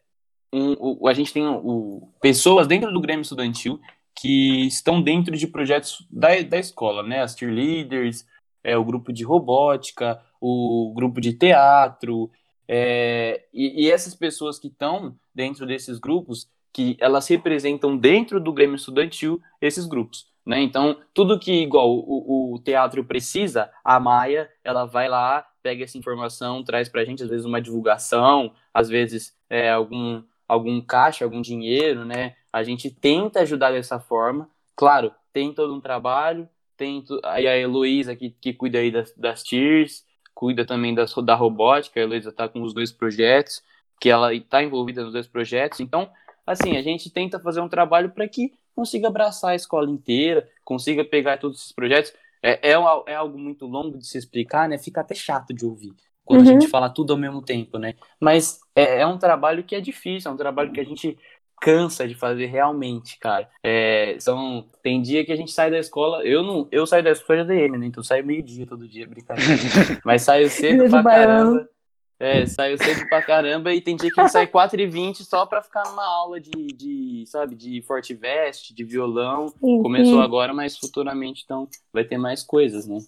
um, 0.51 0.75
o, 0.79 1.07
a 1.07 1.13
gente 1.13 1.33
tem 1.33 1.45
o, 1.45 2.09
pessoas 2.21 2.67
dentro 2.67 2.91
do 2.91 3.01
Grêmio 3.01 3.21
Estudantil 3.21 3.79
que 4.17 4.65
estão 4.65 5.01
dentro 5.01 5.35
de 5.35 5.45
projetos 5.45 6.07
da, 6.09 6.41
da 6.41 6.57
escola, 6.57 7.03
né? 7.03 7.21
As 7.21 7.35
cheerleaders, 7.35 8.25
é, 8.63 8.77
o 8.77 8.85
grupo 8.85 9.11
de 9.11 9.23
robótica, 9.23 10.21
o 10.39 10.93
grupo 10.95 11.19
de 11.19 11.33
teatro, 11.33 12.31
é, 12.67 13.45
e, 13.53 13.85
e, 13.85 13.91
essas 13.91 14.15
pessoas 14.15 14.57
que 14.57 14.67
estão 14.67 15.15
dentro 15.33 15.65
desses 15.65 15.99
grupos, 15.99 16.49
que 16.73 16.97
elas 16.99 17.27
representam 17.27 17.95
dentro 17.95 18.39
do 18.39 18.51
Grêmio 18.51 18.75
Estudantil 18.75 19.41
esses 19.61 19.85
grupos. 19.85 20.27
Né? 20.45 20.61
Então, 20.61 20.97
tudo 21.13 21.39
que 21.39 21.63
igual 21.63 21.89
o, 21.89 22.53
o, 22.53 22.59
teatro 22.59 23.03
precisa, 23.03 23.71
a 23.83 23.99
Maia, 23.99 24.49
ela 24.63 24.85
vai 24.85 25.09
lá, 25.09 25.45
pega 25.63 25.83
essa 25.83 25.97
informação, 25.97 26.63
traz 26.63 26.87
para 26.87 27.01
a 27.01 27.05
gente, 27.05 27.23
às 27.23 27.29
vezes, 27.29 27.45
uma 27.45 27.59
divulgação, 27.59 28.53
às 28.71 28.87
vezes 28.87 29.35
é, 29.49 29.71
algum, 29.71 30.21
algum 30.47 30.79
caixa, 30.79 31.25
algum 31.25 31.41
dinheiro, 31.41 32.05
né? 32.05 32.35
A 32.53 32.63
gente 32.63 32.91
tenta 32.91 33.39
ajudar 33.39 33.71
dessa 33.71 33.99
forma. 33.99 34.47
Claro, 34.75 35.11
tem 35.33 35.51
todo 35.51 35.73
um 35.73 35.81
trabalho, 35.81 36.47
tem 36.77 37.03
aí 37.23 37.47
a 37.47 37.57
Heloísa 37.57 38.15
que, 38.15 38.29
que 38.29 38.53
cuida 38.53 38.77
aí 38.77 38.91
das, 38.91 39.13
das 39.17 39.41
TIRs, 39.41 40.05
cuida 40.33 40.63
também 40.65 40.93
das, 40.93 41.13
da 41.15 41.33
robótica, 41.33 41.99
a 41.99 42.03
Heloísa 42.03 42.29
está 42.29 42.47
com 42.47 42.61
os 42.61 42.73
dois 42.73 42.91
projetos, 42.91 43.63
que 43.99 44.09
ela 44.09 44.33
está 44.33 44.61
envolvida 44.61 45.03
nos 45.03 45.13
dois 45.13 45.27
projetos. 45.27 45.79
Então, 45.79 46.09
assim, 46.45 46.77
a 46.77 46.81
gente 46.83 47.09
tenta 47.09 47.39
fazer 47.39 47.61
um 47.61 47.69
trabalho 47.69 48.11
para 48.11 48.27
que 48.27 48.53
consiga 48.75 49.07
abraçar 49.07 49.51
a 49.51 49.55
escola 49.55 49.89
inteira, 49.89 50.47
consiga 50.63 51.03
pegar 51.03 51.37
todos 51.37 51.59
esses 51.61 51.71
projetos. 51.71 52.13
É, 52.43 52.69
é, 52.69 52.73
é 52.73 53.15
algo 53.15 53.37
muito 53.37 53.65
longo 53.65 53.97
de 53.97 54.05
se 54.05 54.17
explicar, 54.17 54.69
né? 54.69 54.77
Fica 54.77 55.01
até 55.01 55.15
chato 55.15 55.53
de 55.53 55.65
ouvir 55.65 55.93
quando 56.25 56.41
uhum. 56.41 56.49
a 56.49 56.59
gente 56.59 56.67
fala 56.67 56.89
tudo 56.89 57.13
ao 57.13 57.19
mesmo 57.19 57.41
tempo, 57.41 57.77
né? 57.77 57.93
Mas 58.19 58.59
é, 58.75 59.01
é, 59.01 59.07
um 59.07 59.17
trabalho 59.17 59.63
que 59.63 59.75
é 59.75 59.79
difícil, 59.79 60.29
é 60.29 60.33
um 60.33 60.37
trabalho 60.37 60.71
que 60.71 60.81
a 60.81 60.83
gente 60.83 61.17
cansa 61.61 62.07
de 62.07 62.15
fazer 62.15 62.47
realmente, 62.47 63.17
cara. 63.19 63.47
É, 63.63 64.17
são, 64.19 64.65
tem 64.81 65.01
dia 65.01 65.23
que 65.23 65.31
a 65.31 65.35
gente 65.35 65.51
sai 65.51 65.69
da 65.69 65.77
escola, 65.77 66.25
eu 66.25 66.43
não, 66.43 66.67
eu 66.71 66.85
saio 66.85 67.03
da 67.03 67.11
escola 67.11 67.45
de 67.45 67.53
ADM, 67.53 67.77
né? 67.77 67.85
Então 67.85 68.01
eu 68.01 68.05
saio 68.05 68.25
meio 68.25 68.41
dia 68.41 68.65
todo 68.65 68.87
dia, 68.87 69.07
brincadeira. 69.07 69.53
Mas 70.03 70.23
saio 70.23 70.49
cedo 70.49 70.89
pra 70.89 71.03
caramba. 71.03 71.69
É, 72.17 72.45
saiu 72.45 72.77
cedo 72.77 73.07
pra 73.09 73.21
caramba 73.21 73.73
e 73.73 73.81
tem 73.81 73.95
dia 73.95 74.09
que 74.09 74.19
a 74.19 74.23
gente 74.23 74.31
sai 74.31 74.47
4h20 74.47 75.23
só 75.23 75.45
pra 75.45 75.61
ficar 75.61 75.83
numa 75.89 76.05
aula 76.05 76.39
de, 76.39 76.67
de 76.67 77.25
sabe, 77.27 77.55
de 77.55 77.81
forte 77.81 78.13
veste, 78.13 78.73
de 78.73 78.83
violão. 78.85 79.49
Sim, 79.49 79.81
Começou 79.81 80.19
sim. 80.19 80.23
agora, 80.23 80.53
mas 80.53 80.77
futuramente 80.77 81.41
então 81.43 81.67
vai 81.91 82.05
ter 82.05 82.17
mais 82.17 82.41
coisas, 82.41 82.87
né? 82.87 82.99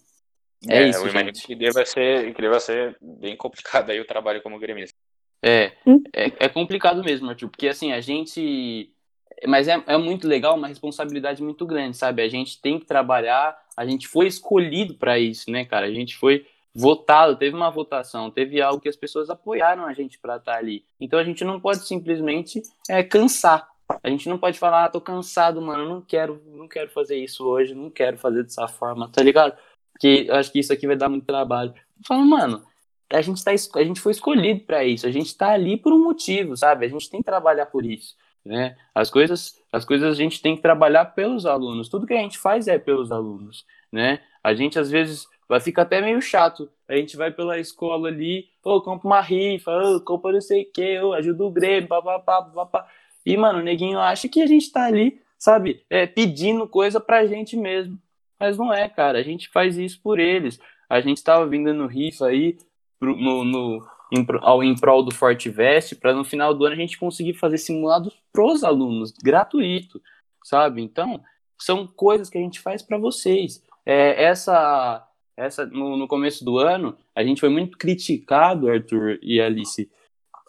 É, 0.68 0.82
é 0.82 0.88
isso, 0.88 1.06
eu 1.06 1.10
gente. 1.10 1.46
que 1.46 1.54
deva 1.54 1.84
ser, 1.86 2.34
que 2.34 2.42
deva 2.42 2.60
ser 2.60 2.96
bem 3.00 3.34
complicado 3.36 3.90
aí 3.90 4.00
o 4.00 4.06
trabalho 4.06 4.42
como 4.42 4.58
gremista. 4.58 4.96
É, 5.42 5.72
hum? 5.86 6.02
é, 6.12 6.32
é 6.40 6.48
complicado 6.48 7.02
mesmo, 7.02 7.28
Arthur, 7.30 7.48
porque 7.48 7.68
assim, 7.68 7.92
a 7.92 8.00
gente. 8.00 8.92
Mas 9.46 9.68
é, 9.68 9.80
é 9.86 9.96
muito 9.96 10.26
legal, 10.26 10.56
uma 10.56 10.66
responsabilidade 10.66 11.42
muito 11.42 11.64
grande, 11.64 11.96
sabe? 11.96 12.22
A 12.22 12.28
gente 12.28 12.60
tem 12.60 12.78
que 12.78 12.86
trabalhar, 12.86 13.56
a 13.76 13.86
gente 13.86 14.08
foi 14.08 14.26
escolhido 14.26 14.94
para 14.94 15.18
isso, 15.18 15.48
né, 15.50 15.64
cara? 15.64 15.86
A 15.86 15.92
gente 15.92 16.16
foi 16.16 16.44
votado, 16.78 17.36
teve 17.36 17.56
uma 17.56 17.70
votação, 17.70 18.30
teve 18.30 18.62
algo 18.62 18.80
que 18.80 18.88
as 18.88 18.96
pessoas 18.96 19.28
apoiaram 19.28 19.84
a 19.84 19.92
gente 19.92 20.18
para 20.18 20.36
estar 20.36 20.52
tá 20.52 20.58
ali. 20.58 20.84
Então 21.00 21.18
a 21.18 21.24
gente 21.24 21.44
não 21.44 21.60
pode 21.60 21.86
simplesmente 21.86 22.62
é, 22.88 23.02
cansar. 23.02 23.68
A 24.02 24.08
gente 24.08 24.28
não 24.28 24.38
pode 24.38 24.58
falar, 24.58 24.84
ah, 24.84 24.88
tô 24.88 25.00
cansado, 25.00 25.60
mano, 25.60 25.88
não 25.88 26.00
quero, 26.02 26.42
não 26.46 26.68
quero 26.68 26.90
fazer 26.90 27.16
isso 27.16 27.44
hoje, 27.46 27.74
não 27.74 27.90
quero 27.90 28.18
fazer 28.18 28.42
dessa 28.42 28.68
forma, 28.68 29.08
tá 29.08 29.22
ligado? 29.22 29.56
Eu 30.02 30.36
acho 30.36 30.52
que 30.52 30.60
isso 30.60 30.72
aqui 30.72 30.86
vai 30.86 30.94
dar 30.94 31.08
muito 31.08 31.26
trabalho. 31.26 31.74
Fala, 32.06 32.24
mano, 32.24 32.62
a 33.10 33.20
gente, 33.22 33.42
tá, 33.42 33.50
a 33.50 33.84
gente 33.84 34.00
foi 34.00 34.12
escolhido 34.12 34.60
para 34.60 34.84
isso, 34.84 35.06
a 35.06 35.10
gente 35.10 35.36
tá 35.36 35.48
ali 35.48 35.76
por 35.76 35.92
um 35.92 36.04
motivo, 36.04 36.56
sabe? 36.56 36.86
A 36.86 36.88
gente 36.88 37.10
tem 37.10 37.20
que 37.20 37.26
trabalhar 37.26 37.66
por 37.66 37.84
isso. 37.84 38.14
Né? 38.44 38.76
As 38.94 39.10
coisas, 39.10 39.60
as 39.72 39.84
coisas 39.84 40.12
a 40.12 40.14
gente 40.14 40.40
tem 40.40 40.54
que 40.54 40.62
trabalhar 40.62 41.06
pelos 41.06 41.44
alunos. 41.44 41.88
Tudo 41.88 42.06
que 42.06 42.14
a 42.14 42.18
gente 42.18 42.38
faz 42.38 42.68
é 42.68 42.78
pelos 42.78 43.10
alunos, 43.10 43.66
né? 43.90 44.20
A 44.42 44.54
gente 44.54 44.78
às 44.78 44.90
vezes 44.90 45.26
vai 45.48 45.60
ficar 45.60 45.82
até 45.82 46.00
meio 46.00 46.20
chato. 46.20 46.70
A 46.88 46.96
gente 46.96 47.16
vai 47.16 47.30
pela 47.30 47.58
escola 47.58 48.08
ali, 48.08 48.48
ô, 48.64 48.80
compra 48.80 49.06
uma 49.06 49.20
rifa, 49.20 49.70
ô, 49.70 50.00
compra 50.00 50.32
não 50.32 50.40
sei 50.40 50.62
o 50.62 50.72
que, 50.72 51.00
ô, 51.00 51.12
ajuda 51.12 51.44
o 51.44 51.50
Grêmio, 51.50 51.88
papapá, 51.88 52.42
papapá. 52.42 52.88
E, 53.26 53.36
mano, 53.36 53.58
o 53.58 53.62
neguinho 53.62 53.98
acha 53.98 54.28
que 54.28 54.40
a 54.40 54.46
gente 54.46 54.72
tá 54.72 54.86
ali, 54.86 55.20
sabe, 55.38 55.84
é, 55.90 56.06
pedindo 56.06 56.66
coisa 56.66 56.98
pra 56.98 57.26
gente 57.26 57.56
mesmo. 57.56 57.98
Mas 58.40 58.56
não 58.56 58.72
é, 58.72 58.88
cara, 58.88 59.18
a 59.18 59.22
gente 59.22 59.48
faz 59.48 59.76
isso 59.76 60.00
por 60.02 60.18
eles. 60.18 60.58
A 60.88 61.00
gente 61.00 61.22
tava 61.22 61.46
vindo 61.46 61.74
no 61.74 61.86
rifa 61.86 62.26
aí, 62.26 62.56
pro, 62.98 63.14
no, 63.16 63.44
no, 63.44 63.86
em, 64.12 64.26
ao 64.40 64.62
em 64.62 64.74
prol 64.74 65.02
do 65.02 65.14
Forte 65.14 65.50
Veste, 65.50 65.94
para 65.94 66.14
no 66.14 66.24
final 66.24 66.54
do 66.54 66.64
ano 66.64 66.74
a 66.74 66.78
gente 66.78 66.98
conseguir 66.98 67.34
fazer 67.34 67.58
simulados 67.58 68.14
pros 68.32 68.64
alunos, 68.64 69.12
gratuito, 69.12 70.00
sabe? 70.44 70.80
Então, 70.82 71.20
são 71.58 71.86
coisas 71.86 72.30
que 72.30 72.38
a 72.38 72.40
gente 72.40 72.60
faz 72.60 72.82
para 72.82 72.96
vocês. 72.96 73.62
É, 73.84 74.24
essa 74.24 75.07
essa 75.38 75.64
no, 75.64 75.96
no, 75.96 76.08
começo 76.08 76.44
do 76.44 76.58
ano, 76.58 76.96
a 77.14 77.22
gente 77.22 77.40
foi 77.40 77.48
muito 77.48 77.78
criticado, 77.78 78.68
Arthur 78.68 79.18
e 79.22 79.40
Alice, 79.40 79.88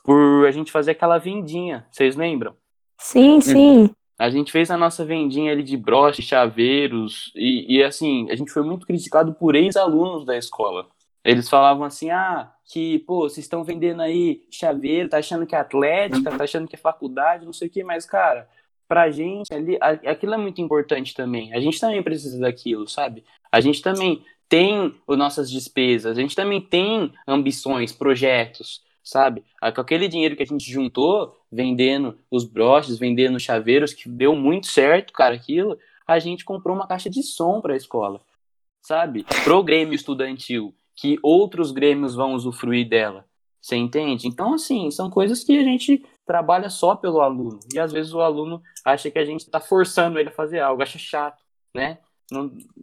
por 0.03 0.47
a 0.47 0.51
gente 0.51 0.71
fazer 0.71 0.91
aquela 0.91 1.19
vendinha. 1.19 1.85
Vocês 1.91 2.15
lembram? 2.15 2.55
Sim, 2.97 3.39
sim. 3.39 3.89
A 4.17 4.29
gente 4.29 4.51
fez 4.51 4.69
a 4.71 4.77
nossa 4.77 5.05
vendinha 5.05 5.51
ali 5.51 5.63
de 5.63 5.77
broche, 5.77 6.21
chaveiros, 6.21 7.31
e, 7.35 7.77
e 7.77 7.83
assim, 7.83 8.29
a 8.29 8.35
gente 8.35 8.51
foi 8.51 8.63
muito 8.63 8.85
criticado 8.85 9.33
por 9.33 9.55
ex-alunos 9.55 10.25
da 10.25 10.35
escola. 10.35 10.87
Eles 11.23 11.47
falavam 11.47 11.83
assim, 11.83 12.09
ah, 12.09 12.51
que, 12.65 12.99
pô, 12.99 13.29
vocês 13.29 13.45
estão 13.45 13.63
vendendo 13.63 14.01
aí 14.01 14.41
chaveiro, 14.49 15.09
tá 15.09 15.19
achando 15.19 15.45
que 15.45 15.55
é 15.55 15.59
atlética, 15.59 16.35
tá 16.35 16.43
achando 16.43 16.67
que 16.67 16.75
é 16.75 16.79
faculdade, 16.79 17.45
não 17.45 17.53
sei 17.53 17.67
o 17.67 17.71
que, 17.71 17.83
mas, 17.83 18.05
cara, 18.05 18.49
pra 18.87 19.11
gente 19.11 19.53
ali, 19.53 19.77
aquilo 19.81 20.33
é 20.33 20.37
muito 20.37 20.59
importante 20.59 21.13
também. 21.13 21.53
A 21.53 21.59
gente 21.59 21.79
também 21.79 22.01
precisa 22.01 22.39
daquilo, 22.39 22.87
sabe? 22.87 23.23
A 23.51 23.61
gente 23.61 23.81
também 23.81 24.23
tem 24.49 24.95
as 25.07 25.17
nossas 25.17 25.49
despesas, 25.49 26.17
a 26.17 26.21
gente 26.21 26.35
também 26.35 26.59
tem 26.59 27.13
ambições, 27.27 27.93
projetos, 27.93 28.81
sabe? 29.03 29.43
Com 29.75 29.81
aquele 29.81 30.07
dinheiro 30.07 30.35
que 30.35 30.43
a 30.43 30.45
gente 30.45 30.69
juntou, 30.69 31.37
vendendo 31.51 32.17
os 32.29 32.43
broches, 32.43 32.97
vendendo 32.97 33.39
chaveiros, 33.39 33.93
que 33.93 34.09
deu 34.09 34.35
muito 34.35 34.67
certo, 34.67 35.13
cara, 35.13 35.35
aquilo, 35.35 35.77
a 36.07 36.17
gente 36.17 36.43
comprou 36.43 36.75
uma 36.75 36.87
caixa 36.87 37.09
de 37.09 37.21
som 37.21 37.61
para 37.61 37.75
a 37.75 37.77
escola, 37.77 38.21
sabe? 38.81 39.23
Pro 39.43 39.63
Grêmio 39.63 39.93
estudantil, 39.93 40.73
que 40.95 41.19
outros 41.21 41.71
grêmios 41.71 42.15
vão 42.15 42.33
usufruir 42.33 42.89
dela. 42.89 43.25
Você 43.61 43.75
entende? 43.75 44.27
Então, 44.27 44.53
assim, 44.53 44.89
são 44.89 45.09
coisas 45.09 45.43
que 45.43 45.57
a 45.57 45.63
gente 45.63 46.03
trabalha 46.25 46.69
só 46.69 46.95
pelo 46.95 47.21
aluno. 47.21 47.59
E 47.73 47.79
às 47.79 47.91
vezes 47.91 48.13
o 48.13 48.21
aluno 48.21 48.61
acha 48.85 49.11
que 49.11 49.19
a 49.19 49.25
gente 49.25 49.41
está 49.41 49.59
forçando 49.59 50.17
ele 50.17 50.29
a 50.29 50.33
fazer 50.33 50.59
algo, 50.59 50.81
acha 50.81 50.97
chato, 50.97 51.43
né? 51.73 51.97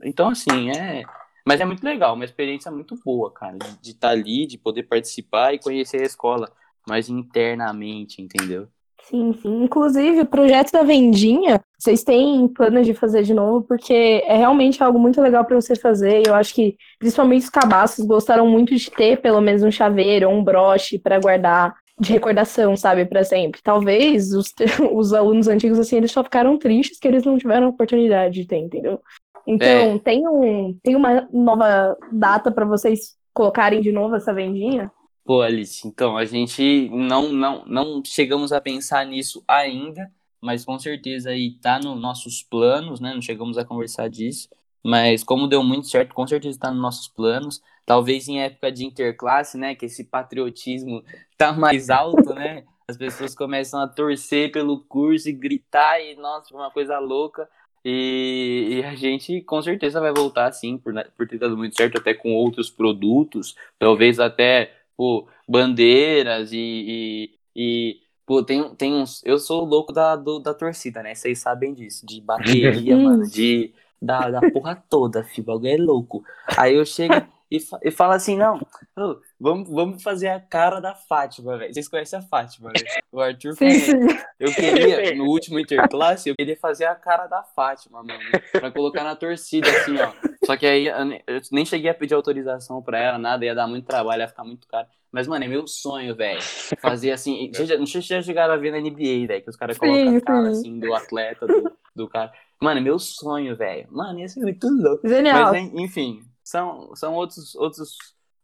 Então, 0.04 0.28
assim, 0.28 0.70
é. 0.70 1.02
Mas 1.46 1.60
é 1.60 1.64
muito 1.64 1.84
legal, 1.84 2.14
uma 2.14 2.24
experiência 2.24 2.72
muito 2.72 2.96
boa, 3.04 3.30
cara, 3.30 3.56
de 3.80 3.90
estar 3.92 4.08
tá 4.08 4.12
ali, 4.12 4.46
de 4.46 4.58
poder 4.58 4.82
participar 4.82 5.54
e 5.54 5.60
conhecer 5.60 6.02
a 6.02 6.06
escola 6.06 6.50
mais 6.88 7.08
internamente, 7.08 8.20
entendeu? 8.20 8.66
Sim, 9.04 9.32
sim. 9.40 9.62
Inclusive, 9.62 10.22
o 10.22 10.26
projeto 10.26 10.72
da 10.72 10.82
vendinha, 10.82 11.60
vocês 11.78 12.02
têm 12.02 12.48
planos 12.48 12.84
de 12.84 12.92
fazer 12.92 13.22
de 13.22 13.32
novo, 13.32 13.62
porque 13.62 14.24
é 14.26 14.36
realmente 14.36 14.82
algo 14.82 14.98
muito 14.98 15.20
legal 15.20 15.44
para 15.44 15.54
você 15.54 15.76
fazer. 15.76 16.26
Eu 16.26 16.34
acho 16.34 16.52
que, 16.52 16.76
principalmente 16.98 17.44
os 17.44 17.50
cabaços, 17.50 18.04
gostaram 18.04 18.48
muito 18.48 18.74
de 18.74 18.90
ter 18.90 19.20
pelo 19.20 19.40
menos 19.40 19.62
um 19.62 19.70
chaveiro 19.70 20.28
ou 20.28 20.34
um 20.34 20.42
broche 20.42 20.98
para 20.98 21.20
guardar 21.20 21.76
de 22.00 22.12
recordação, 22.12 22.76
sabe, 22.76 23.04
para 23.04 23.22
sempre. 23.22 23.60
Talvez 23.62 24.32
os, 24.32 24.52
os 24.92 25.12
alunos 25.14 25.46
antigos, 25.46 25.78
assim, 25.78 25.96
eles 25.96 26.10
só 26.10 26.24
ficaram 26.24 26.58
tristes 26.58 26.98
que 26.98 27.06
eles 27.06 27.24
não 27.24 27.38
tiveram 27.38 27.68
oportunidade 27.68 28.34
de 28.40 28.46
ter, 28.46 28.58
entendeu? 28.58 29.00
Então, 29.46 29.68
é. 29.68 29.98
tem, 29.98 30.26
um, 30.26 30.78
tem 30.82 30.96
uma 30.96 31.28
nova 31.32 31.96
data 32.10 32.50
para 32.50 32.64
vocês 32.64 33.16
colocarem 33.32 33.80
de 33.80 33.92
novo 33.92 34.16
essa 34.16 34.34
vendinha? 34.34 34.90
Pô, 35.24 35.42
Alice, 35.42 35.86
então, 35.86 36.16
a 36.16 36.24
gente 36.24 36.88
não, 36.90 37.32
não, 37.32 37.64
não 37.66 38.02
chegamos 38.04 38.52
a 38.52 38.60
pensar 38.60 39.04
nisso 39.04 39.42
ainda, 39.46 40.10
mas 40.40 40.64
com 40.64 40.78
certeza 40.78 41.30
aí 41.30 41.52
tá 41.60 41.78
nos 41.78 42.00
nossos 42.00 42.42
planos, 42.42 43.00
né? 43.00 43.12
Não 43.12 43.20
chegamos 43.20 43.58
a 43.58 43.64
conversar 43.64 44.08
disso, 44.08 44.48
mas 44.84 45.24
como 45.24 45.48
deu 45.48 45.62
muito 45.64 45.88
certo, 45.88 46.14
com 46.14 46.26
certeza 46.26 46.56
está 46.56 46.70
nos 46.70 46.80
nossos 46.80 47.08
planos. 47.08 47.60
Talvez 47.84 48.28
em 48.28 48.40
época 48.40 48.70
de 48.70 48.84
interclasse, 48.84 49.58
né? 49.58 49.74
Que 49.74 49.86
esse 49.86 50.04
patriotismo 50.04 51.02
tá 51.36 51.52
mais 51.52 51.90
alto, 51.90 52.32
né? 52.32 52.64
As 52.88 52.96
pessoas 52.96 53.34
começam 53.34 53.80
a 53.80 53.88
torcer 53.88 54.52
pelo 54.52 54.80
curso 54.84 55.28
e 55.28 55.32
gritar 55.32 56.00
e, 56.00 56.14
nossa, 56.14 56.54
uma 56.54 56.70
coisa 56.70 57.00
louca. 57.00 57.48
E, 57.88 58.80
e, 58.80 58.84
a 58.84 58.96
gente 58.96 59.40
com 59.42 59.62
certeza 59.62 60.00
vai 60.00 60.12
voltar 60.12 60.50
sim, 60.50 60.76
por, 60.76 60.92
por 61.16 61.28
ter 61.28 61.38
dado 61.38 61.56
muito 61.56 61.76
certo, 61.76 61.98
até 61.98 62.12
com 62.12 62.34
outros 62.34 62.68
produtos, 62.68 63.54
talvez 63.78 64.18
até 64.18 64.72
pô, 64.96 65.28
bandeiras 65.46 66.50
e, 66.52 66.58
e, 66.58 67.30
e 67.54 68.00
pô, 68.26 68.42
tem, 68.42 68.74
tem 68.74 68.92
uns. 68.92 69.24
Eu 69.24 69.38
sou 69.38 69.64
louco 69.64 69.92
da, 69.92 70.16
do, 70.16 70.40
da 70.40 70.52
torcida, 70.52 71.00
né? 71.00 71.14
Vocês 71.14 71.38
sabem 71.38 71.72
disso, 71.72 72.04
de 72.04 72.20
bateria, 72.20 72.96
mano, 72.98 73.24
de. 73.24 73.72
Da, 74.02 74.30
da 74.30 74.40
porra 74.50 74.74
toda, 74.90 75.22
filho, 75.22 75.56
o 75.56 75.66
é 75.66 75.76
louco. 75.76 76.24
Aí 76.56 76.74
eu 76.74 76.84
chego 76.84 77.14
e, 77.50 77.58
e 77.82 77.90
falo 77.90 78.12
assim: 78.12 78.36
não, 78.36 78.60
oh, 78.96 79.16
vamos, 79.38 79.68
vamos 79.68 80.02
fazer 80.02 80.28
a 80.28 80.40
cara 80.40 80.80
da 80.80 80.94
Fátima, 80.94 81.56
velho. 81.56 81.72
Vocês 81.72 81.88
conhecem 81.88 82.18
a 82.18 82.22
Fátima, 82.22 82.70
velho? 82.72 82.86
O 83.12 83.20
Arthur 83.20 83.54
sim, 83.54 83.70
sim. 83.70 83.92
Eu 84.38 84.52
queria, 84.52 85.14
no 85.14 85.24
último 85.24 85.58
interclasse, 85.58 86.28
eu 86.28 86.34
queria 86.36 86.56
fazer 86.56 86.86
a 86.86 86.94
cara 86.94 87.26
da 87.26 87.42
Fátima, 87.42 88.02
mano. 88.02 88.18
Pra 88.52 88.70
colocar 88.70 89.04
na 89.04 89.14
torcida, 89.14 89.68
assim, 89.68 89.96
ó. 89.98 90.12
Só 90.44 90.56
que 90.56 90.66
aí 90.66 90.86
eu 90.88 91.40
nem 91.52 91.64
cheguei 91.64 91.90
a 91.90 91.94
pedir 91.94 92.14
autorização 92.14 92.82
pra 92.82 92.98
ela, 92.98 93.18
nada, 93.18 93.44
ia 93.44 93.54
dar 93.54 93.66
muito 93.66 93.86
trabalho, 93.86 94.22
ia 94.22 94.28
ficar 94.28 94.44
muito 94.44 94.66
caro. 94.66 94.88
Mas, 95.12 95.26
mano, 95.26 95.44
é 95.44 95.48
meu 95.48 95.66
sonho, 95.66 96.14
velho. 96.14 96.42
Fazer 96.80 97.12
assim. 97.12 97.50
Não 97.78 97.86
sei 97.86 98.02
se 98.02 98.08
já 98.08 98.22
chegaram 98.22 98.54
a 98.54 98.56
ver 98.56 98.72
na 98.72 98.80
NBA, 98.80 99.26
velho, 99.26 99.42
que 99.42 99.50
os 99.50 99.56
caras 99.56 99.78
colocam 99.78 100.16
a 100.16 100.20
cara 100.20 100.48
assim 100.50 100.78
do 100.78 100.92
atleta, 100.92 101.46
do, 101.46 101.72
do 101.94 102.08
cara. 102.08 102.32
Mano, 102.60 102.80
é 102.80 102.82
meu 102.82 102.98
sonho, 102.98 103.56
velho. 103.56 103.86
Mano, 103.90 104.18
ia 104.18 104.28
ser 104.28 104.40
muito 104.40 104.68
louco. 104.68 105.08
Genial. 105.08 105.52
Mas, 105.52 105.72
enfim, 105.74 106.20
são, 106.46 106.94
são 106.94 107.14
outros, 107.14 107.56
outros 107.56 107.96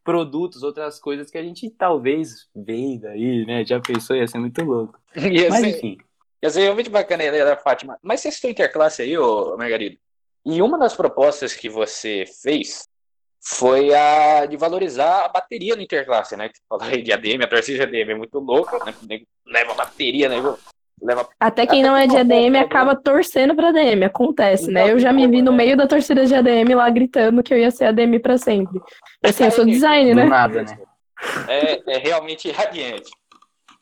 produtos, 0.03 0.65
outras 0.65 0.99
coisas 0.99 1.31
que 1.31 1.39
a 1.39 1.43
gente 1.43 1.71
talvez 1.71 2.49
veja 2.55 2.99
daí, 3.01 3.47
né? 3.47 3.65
Já 3.65 3.81
pensou, 3.81 4.17
ia 4.17 4.27
ser 4.27 4.39
muito 4.39 4.61
louco. 4.65 4.99
Ia 5.15 5.49
Mas, 5.49 5.61
ser, 5.61 5.69
enfim. 5.69 5.99
Ia 6.43 6.51
ser 6.51 6.63
realmente 6.63 6.91
bacana 6.91 7.23
a 7.23 7.27
ideia 7.27 7.45
da 7.45 7.57
Fátima. 7.57 7.97
Mas 8.03 8.21
você 8.21 8.33
citou 8.33 8.51
interclasse 8.51 9.03
aí, 9.03 9.17
ô 9.17 9.57
Margarida? 9.57 9.97
E 10.45 10.61
uma 10.61 10.77
das 10.77 10.97
propostas 10.97 11.55
que 11.55 11.69
você 11.69 12.25
fez 12.43 12.89
foi 13.41 13.95
a 13.95 14.47
de 14.47 14.57
valorizar 14.57 15.25
a 15.25 15.29
bateria 15.29 15.77
no 15.77 15.83
interclasse, 15.83 16.37
né? 16.37 16.49
Que 16.49 16.57
você 16.57 16.65
falou 16.69 16.85
aí 16.85 17.03
de 17.03 17.13
ADM, 17.13 17.45
a 17.45 17.49
torcida 17.49 17.87
de 17.87 18.03
ADM 18.03 18.11
é 18.11 18.17
muito 18.17 18.41
louca, 18.41 18.85
né? 18.85 19.21
Leva 19.47 19.75
bateria, 19.75 20.29
né? 20.29 20.37
Leva... 21.01 21.29
Até 21.39 21.67
quem 21.67 21.83
não 21.83 21.97
é 21.97 22.07
de 22.07 22.17
ADM 22.17 22.57
acaba 22.61 22.95
torcendo 22.95 23.55
pra 23.55 23.69
ADM, 23.69 24.05
acontece, 24.05 24.71
né? 24.71 24.91
Eu 24.91 24.99
já 24.99 25.13
me 25.13 25.27
vi 25.27 25.43
no 25.43 25.53
meio 25.53 25.77
da 25.77 25.87
torcida 25.87 26.25
de 26.25 26.35
ADM 26.35 26.75
lá 26.75 26.89
gritando 26.91 27.43
que 27.43 27.53
eu 27.53 27.59
ia 27.59 27.71
ser 27.71 27.87
ADM 27.87 28.19
pra 28.21 28.39
sempre. 28.39 28.81
Assim, 29.23 29.45
eu 29.45 29.51
sou 29.51 29.65
design, 29.65 30.15
né? 30.15 30.25
Nada, 30.25 30.63
né? 30.63 30.79
É, 31.49 31.95
é 31.95 31.99
realmente 31.99 32.51
radiante. 32.51 33.11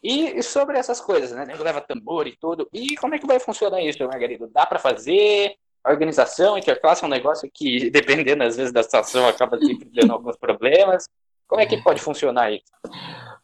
E 0.03 0.43
sobre 0.43 0.79
essas 0.79 1.01
coisas, 1.01 1.33
né? 1.33 1.45
Leva 1.59 1.81
tambor 1.81 2.27
e 2.27 2.37
tudo. 2.37 2.69
E 2.73 2.97
como 2.97 3.15
é 3.15 3.19
que 3.19 3.27
vai 3.27 3.39
funcionar 3.39 3.83
isso, 3.83 4.03
Margarida? 4.07 4.49
Dá 4.53 4.65
para 4.65 4.79
fazer? 4.79 5.55
A 5.83 5.91
organização, 5.91 6.59
interclasse 6.59 7.03
é 7.03 7.07
um 7.07 7.11
negócio 7.11 7.51
que, 7.53 7.89
dependendo 7.91 8.43
às 8.43 8.57
vezes 8.57 8.73
da 8.73 8.83
situação, 8.83 9.29
acaba 9.29 9.59
sempre 9.59 9.89
dando 9.93 10.13
alguns 10.13 10.37
problemas. 10.37 11.07
Como 11.47 11.61
é 11.61 11.67
que 11.67 11.83
pode 11.83 12.01
funcionar 12.01 12.51
isso? 12.53 12.65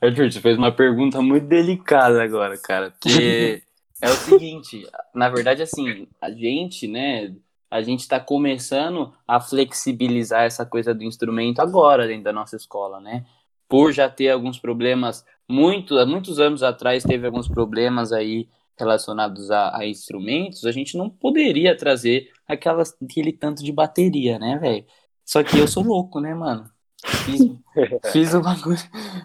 Arthur, 0.00 0.30
você 0.30 0.40
fez 0.40 0.58
uma 0.58 0.72
pergunta 0.72 1.20
muito 1.22 1.46
delicada 1.46 2.22
agora, 2.22 2.56
cara. 2.58 2.90
Porque 2.90 3.62
é 4.00 4.08
o 4.08 4.14
seguinte, 4.14 4.86
na 5.14 5.28
verdade, 5.28 5.62
assim, 5.62 6.06
a 6.20 6.30
gente, 6.30 6.86
né, 6.86 7.34
a 7.70 7.82
gente 7.82 8.00
está 8.00 8.20
começando 8.20 9.12
a 9.26 9.40
flexibilizar 9.40 10.44
essa 10.44 10.64
coisa 10.66 10.94
do 10.94 11.02
instrumento 11.02 11.60
agora 11.60 12.06
dentro 12.06 12.24
da 12.24 12.32
nossa 12.32 12.56
escola, 12.56 13.00
né? 13.00 13.24
Por 13.68 13.92
já 13.92 14.08
ter 14.08 14.30
alguns 14.30 14.58
problemas, 14.58 15.24
muito, 15.48 15.98
há 15.98 16.06
muitos 16.06 16.38
anos 16.38 16.62
atrás 16.62 17.02
teve 17.02 17.26
alguns 17.26 17.48
problemas 17.48 18.12
aí 18.12 18.48
relacionados 18.78 19.50
a, 19.50 19.76
a 19.78 19.86
instrumentos, 19.86 20.64
a 20.64 20.72
gente 20.72 20.96
não 20.96 21.08
poderia 21.08 21.76
trazer 21.76 22.30
aquelas, 22.46 22.94
aquele 23.02 23.32
tanto 23.32 23.64
de 23.64 23.72
bateria, 23.72 24.38
né, 24.38 24.58
velho? 24.58 24.84
Só 25.24 25.42
que 25.42 25.58
eu 25.58 25.66
sou 25.66 25.82
louco, 25.82 26.20
né, 26.20 26.34
mano? 26.34 26.70
Fiz, 27.06 27.40
fiz 28.12 28.34
o 28.34 28.40
bagulho, 28.40 28.78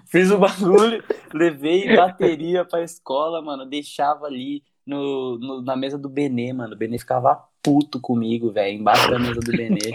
fiz 0.08 0.32
o 0.32 0.38
bagulho, 0.38 1.04
levei 1.34 1.96
bateria 1.96 2.64
pra 2.64 2.84
escola, 2.84 3.42
mano, 3.42 3.66
deixava 3.66 4.26
ali 4.26 4.64
no, 4.86 5.38
no, 5.40 5.62
na 5.62 5.76
mesa 5.76 5.98
do 5.98 6.10
Benê, 6.10 6.54
mano. 6.54 6.74
O 6.74 6.78
Benê 6.78 6.98
ficava 6.98 7.44
puto 7.62 8.00
comigo, 8.00 8.52
velho, 8.52 8.80
embaixo 8.80 9.10
da 9.10 9.20
mesa 9.20 9.40
do 9.40 9.52
Benê, 9.52 9.94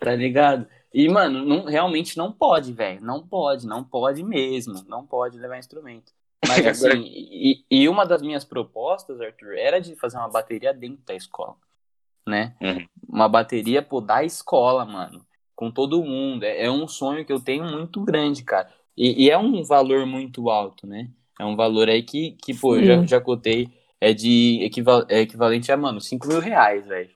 tá 0.00 0.14
ligado? 0.14 0.66
E, 0.92 1.08
mano, 1.08 1.44
não, 1.44 1.64
realmente 1.64 2.16
não 2.16 2.32
pode, 2.32 2.72
velho. 2.72 3.00
Não 3.02 3.26
pode, 3.26 3.66
não 3.66 3.84
pode 3.84 4.22
mesmo. 4.22 4.82
Não 4.88 5.06
pode 5.06 5.38
levar 5.38 5.58
instrumento. 5.58 6.12
Mas 6.46 6.66
assim, 6.66 7.02
e, 7.04 7.64
e, 7.70 7.88
uma 7.88 8.06
das 8.06 8.22
minhas 8.22 8.44
propostas, 8.44 9.20
Arthur, 9.20 9.54
era 9.56 9.80
de 9.80 9.94
fazer 9.96 10.16
uma 10.16 10.28
bateria 10.28 10.72
dentro 10.72 11.04
da 11.04 11.14
escola, 11.14 11.56
né? 12.26 12.56
Uhum. 12.60 12.86
Uma 13.08 13.28
bateria, 13.28 13.82
pô, 13.82 14.00
da 14.00 14.24
escola, 14.24 14.84
mano. 14.84 15.24
Com 15.58 15.72
todo 15.72 16.04
mundo. 16.04 16.44
É, 16.44 16.66
é 16.66 16.70
um 16.70 16.86
sonho 16.86 17.24
que 17.24 17.32
eu 17.32 17.40
tenho 17.40 17.64
muito 17.64 18.00
grande, 18.04 18.44
cara. 18.44 18.68
E, 18.96 19.24
e, 19.24 19.28
é 19.28 19.36
um 19.36 19.64
valor 19.64 20.06
muito 20.06 20.50
alto, 20.50 20.86
né? 20.86 21.10
É 21.36 21.44
um 21.44 21.56
valor 21.56 21.88
aí 21.88 22.00
que, 22.00 22.36
que 22.40 22.54
pô, 22.54 22.76
eu 22.76 22.84
já, 22.84 23.04
já 23.04 23.20
cotei 23.20 23.68
é 24.00 24.14
de 24.14 24.60
equival 24.62 25.04
é 25.08 25.22
equivalente 25.22 25.72
a, 25.72 25.76
mano, 25.76 26.00
5 26.00 26.28
mil 26.28 26.38
reais, 26.38 26.86
velho. 26.86 27.10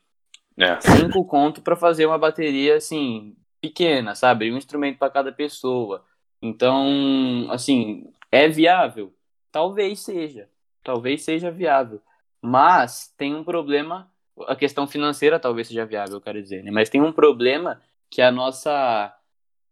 É. 0.58 0.80
5 0.80 1.24
conto 1.24 1.62
pra 1.62 1.76
fazer 1.76 2.04
uma 2.04 2.18
bateria, 2.18 2.74
assim, 2.74 3.36
pequena, 3.60 4.16
sabe? 4.16 4.52
Um 4.52 4.56
instrumento 4.56 4.98
para 4.98 5.12
cada 5.12 5.30
pessoa. 5.30 6.04
Então, 6.42 7.46
assim, 7.48 8.10
é 8.32 8.48
viável? 8.48 9.14
Talvez 9.52 10.00
seja. 10.00 10.48
Talvez 10.82 11.22
seja 11.22 11.48
viável. 11.48 12.02
Mas 12.40 13.14
tem 13.16 13.36
um 13.36 13.44
problema. 13.44 14.10
A 14.48 14.56
questão 14.56 14.84
financeira 14.84 15.38
talvez 15.38 15.68
seja 15.68 15.86
viável, 15.86 16.14
eu 16.14 16.20
quero 16.20 16.42
dizer, 16.42 16.64
né? 16.64 16.72
Mas 16.72 16.88
tem 16.88 17.00
um 17.00 17.12
problema 17.12 17.80
que 18.12 18.20
a 18.20 18.30
nossa. 18.30 19.12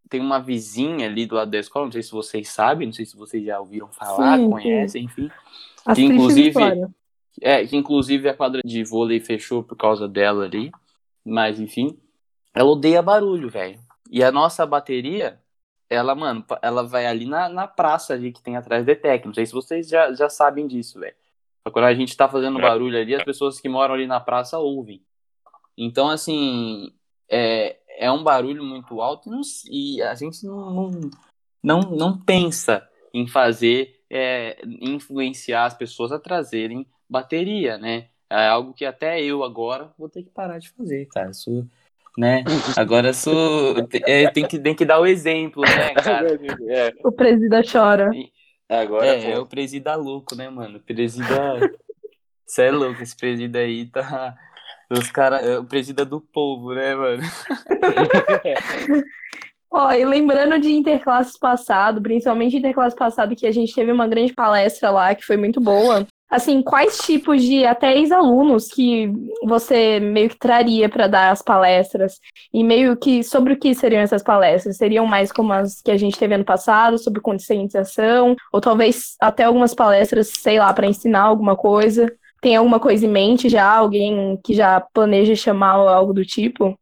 Tem 0.08 0.20
uma 0.20 0.40
vizinha 0.40 1.06
ali 1.06 1.24
do 1.24 1.36
lado 1.36 1.52
da 1.52 1.58
escola, 1.58 1.84
não 1.84 1.92
sei 1.92 2.02
se 2.02 2.10
vocês 2.10 2.48
sabem, 2.48 2.88
não 2.88 2.92
sei 2.92 3.06
se 3.06 3.16
vocês 3.16 3.44
já 3.44 3.60
ouviram 3.60 3.86
falar, 3.92 4.38
sim, 4.38 4.50
conhecem, 4.50 5.02
sim. 5.02 5.06
enfim. 5.06 5.30
As 5.86 5.96
que 5.96 6.04
inclusive. 6.04 6.54
É, 7.40 7.64
que 7.64 7.76
inclusive 7.76 8.28
a 8.28 8.34
quadra 8.34 8.60
de 8.64 8.82
vôlei 8.82 9.20
fechou 9.20 9.62
por 9.62 9.76
causa 9.76 10.08
dela 10.08 10.46
ali. 10.46 10.72
Mas, 11.24 11.60
enfim. 11.60 11.96
Ela 12.52 12.68
odeia 12.68 13.00
barulho, 13.00 13.48
velho. 13.48 13.78
E 14.10 14.24
a 14.24 14.32
nossa 14.32 14.66
bateria, 14.66 15.38
ela, 15.88 16.14
mano, 16.14 16.44
ela 16.60 16.82
vai 16.82 17.06
ali 17.06 17.26
na, 17.26 17.48
na 17.48 17.68
praça 17.68 18.14
ali 18.14 18.32
que 18.32 18.42
tem 18.42 18.56
atrás 18.56 18.84
do 18.84 18.90
ETEC. 18.90 19.26
Não 19.26 19.34
sei 19.34 19.46
se 19.46 19.52
vocês 19.52 19.88
já, 19.88 20.12
já 20.12 20.28
sabem 20.28 20.66
disso, 20.66 20.98
velho. 20.98 21.14
Quando 21.72 21.84
a 21.84 21.94
gente 21.94 22.16
tá 22.16 22.28
fazendo 22.28 22.58
é. 22.58 22.62
barulho 22.62 22.98
ali, 22.98 23.14
as 23.14 23.22
pessoas 23.22 23.60
que 23.60 23.68
moram 23.68 23.94
ali 23.94 24.08
na 24.08 24.18
praça 24.18 24.58
ouvem. 24.58 25.00
Então, 25.78 26.08
assim, 26.08 26.92
é, 27.30 27.76
é 27.98 28.10
um 28.10 28.22
barulho 28.22 28.64
muito 28.64 29.00
alto 29.00 29.28
e, 29.28 29.32
não, 29.32 29.40
e 29.68 30.02
a 30.02 30.14
gente 30.14 30.44
não, 30.44 30.70
não, 30.70 30.90
não, 31.62 31.80
não 31.90 32.18
pensa 32.18 32.86
em 33.12 33.26
fazer, 33.26 34.00
é, 34.08 34.58
influenciar 34.64 35.64
as 35.64 35.74
pessoas 35.74 36.12
a 36.12 36.18
trazerem 36.18 36.86
bateria, 37.08 37.76
né? 37.76 38.06
É 38.28 38.46
algo 38.46 38.72
que 38.72 38.84
até 38.84 39.20
eu 39.20 39.42
agora 39.42 39.92
vou 39.98 40.08
ter 40.08 40.22
que 40.22 40.30
parar 40.30 40.58
de 40.58 40.70
fazer, 40.70 41.06
cara. 41.06 41.30
Isso, 41.30 41.66
né? 42.16 42.44
Agora 42.76 43.12
sou, 43.12 43.76
é, 44.06 44.30
tem, 44.30 44.46
que, 44.46 44.58
tem 44.58 44.74
que 44.74 44.84
dar 44.84 45.00
o 45.00 45.06
exemplo, 45.06 45.62
né, 45.62 45.94
cara? 46.00 46.38
É. 46.68 46.92
O 47.04 47.10
presidente 47.10 47.72
chora. 47.72 48.10
Agora, 48.68 49.06
é, 49.06 49.32
é 49.32 49.34
pô. 49.34 49.42
o 49.42 49.46
presida 49.46 49.96
louco, 49.96 50.36
né, 50.36 50.48
mano? 50.48 50.78
Presida. 50.80 51.26
Você 52.46 52.62
é 52.62 52.70
louco, 52.70 53.02
esse 53.02 53.16
presida 53.16 53.60
aí 53.60 53.86
tá. 53.86 54.36
Os 54.90 55.10
caras. 55.10 55.44
É 55.46 55.58
o 55.58 55.64
presida 55.64 56.04
do 56.04 56.20
povo, 56.20 56.74
né, 56.74 56.94
mano? 56.94 57.22
Ó, 59.72 59.92
e 59.92 60.04
lembrando 60.04 60.58
de 60.58 60.72
interclasses 60.72 61.38
passado, 61.38 62.02
principalmente 62.02 62.56
interclasse 62.56 62.96
passado, 62.96 63.36
que 63.36 63.46
a 63.46 63.52
gente 63.52 63.72
teve 63.72 63.92
uma 63.92 64.08
grande 64.08 64.34
palestra 64.34 64.90
lá, 64.90 65.14
que 65.14 65.24
foi 65.24 65.36
muito 65.36 65.60
boa. 65.60 66.04
Assim, 66.28 66.62
quais 66.62 66.98
tipos 66.98 67.42
de 67.42 67.64
até 67.64 67.96
ex-alunos 67.96 68.68
que 68.68 69.12
você 69.44 69.98
meio 69.98 70.28
que 70.28 70.38
traria 70.38 70.88
para 70.88 71.08
dar 71.08 71.30
as 71.30 71.42
palestras? 71.42 72.20
E 72.52 72.62
meio 72.62 72.96
que 72.96 73.22
sobre 73.22 73.52
o 73.52 73.58
que 73.58 73.74
seriam 73.74 74.00
essas 74.00 74.22
palestras? 74.22 74.76
Seriam 74.76 75.06
mais 75.06 75.32
como 75.32 75.52
as 75.52 75.80
que 75.80 75.90
a 75.90 75.96
gente 75.96 76.18
teve 76.18 76.34
ano 76.34 76.44
passado, 76.44 76.98
sobre 76.98 77.20
conscientização, 77.20 78.36
ou 78.52 78.60
talvez 78.60 79.16
até 79.20 79.44
algumas 79.44 79.74
palestras, 79.74 80.28
sei 80.28 80.58
lá, 80.58 80.72
para 80.72 80.86
ensinar 80.86 81.22
alguma 81.22 81.56
coisa? 81.56 82.12
Tem 82.40 82.56
alguma 82.56 82.80
coisa 82.80 83.04
em 83.04 83.08
mente 83.08 83.48
já? 83.48 83.70
Alguém 83.70 84.38
que 84.44 84.54
já 84.54 84.80
planeja 84.80 85.34
chamar 85.34 85.78
ou 85.78 85.88
algo 85.88 86.12
do 86.12 86.24
tipo? 86.24 86.78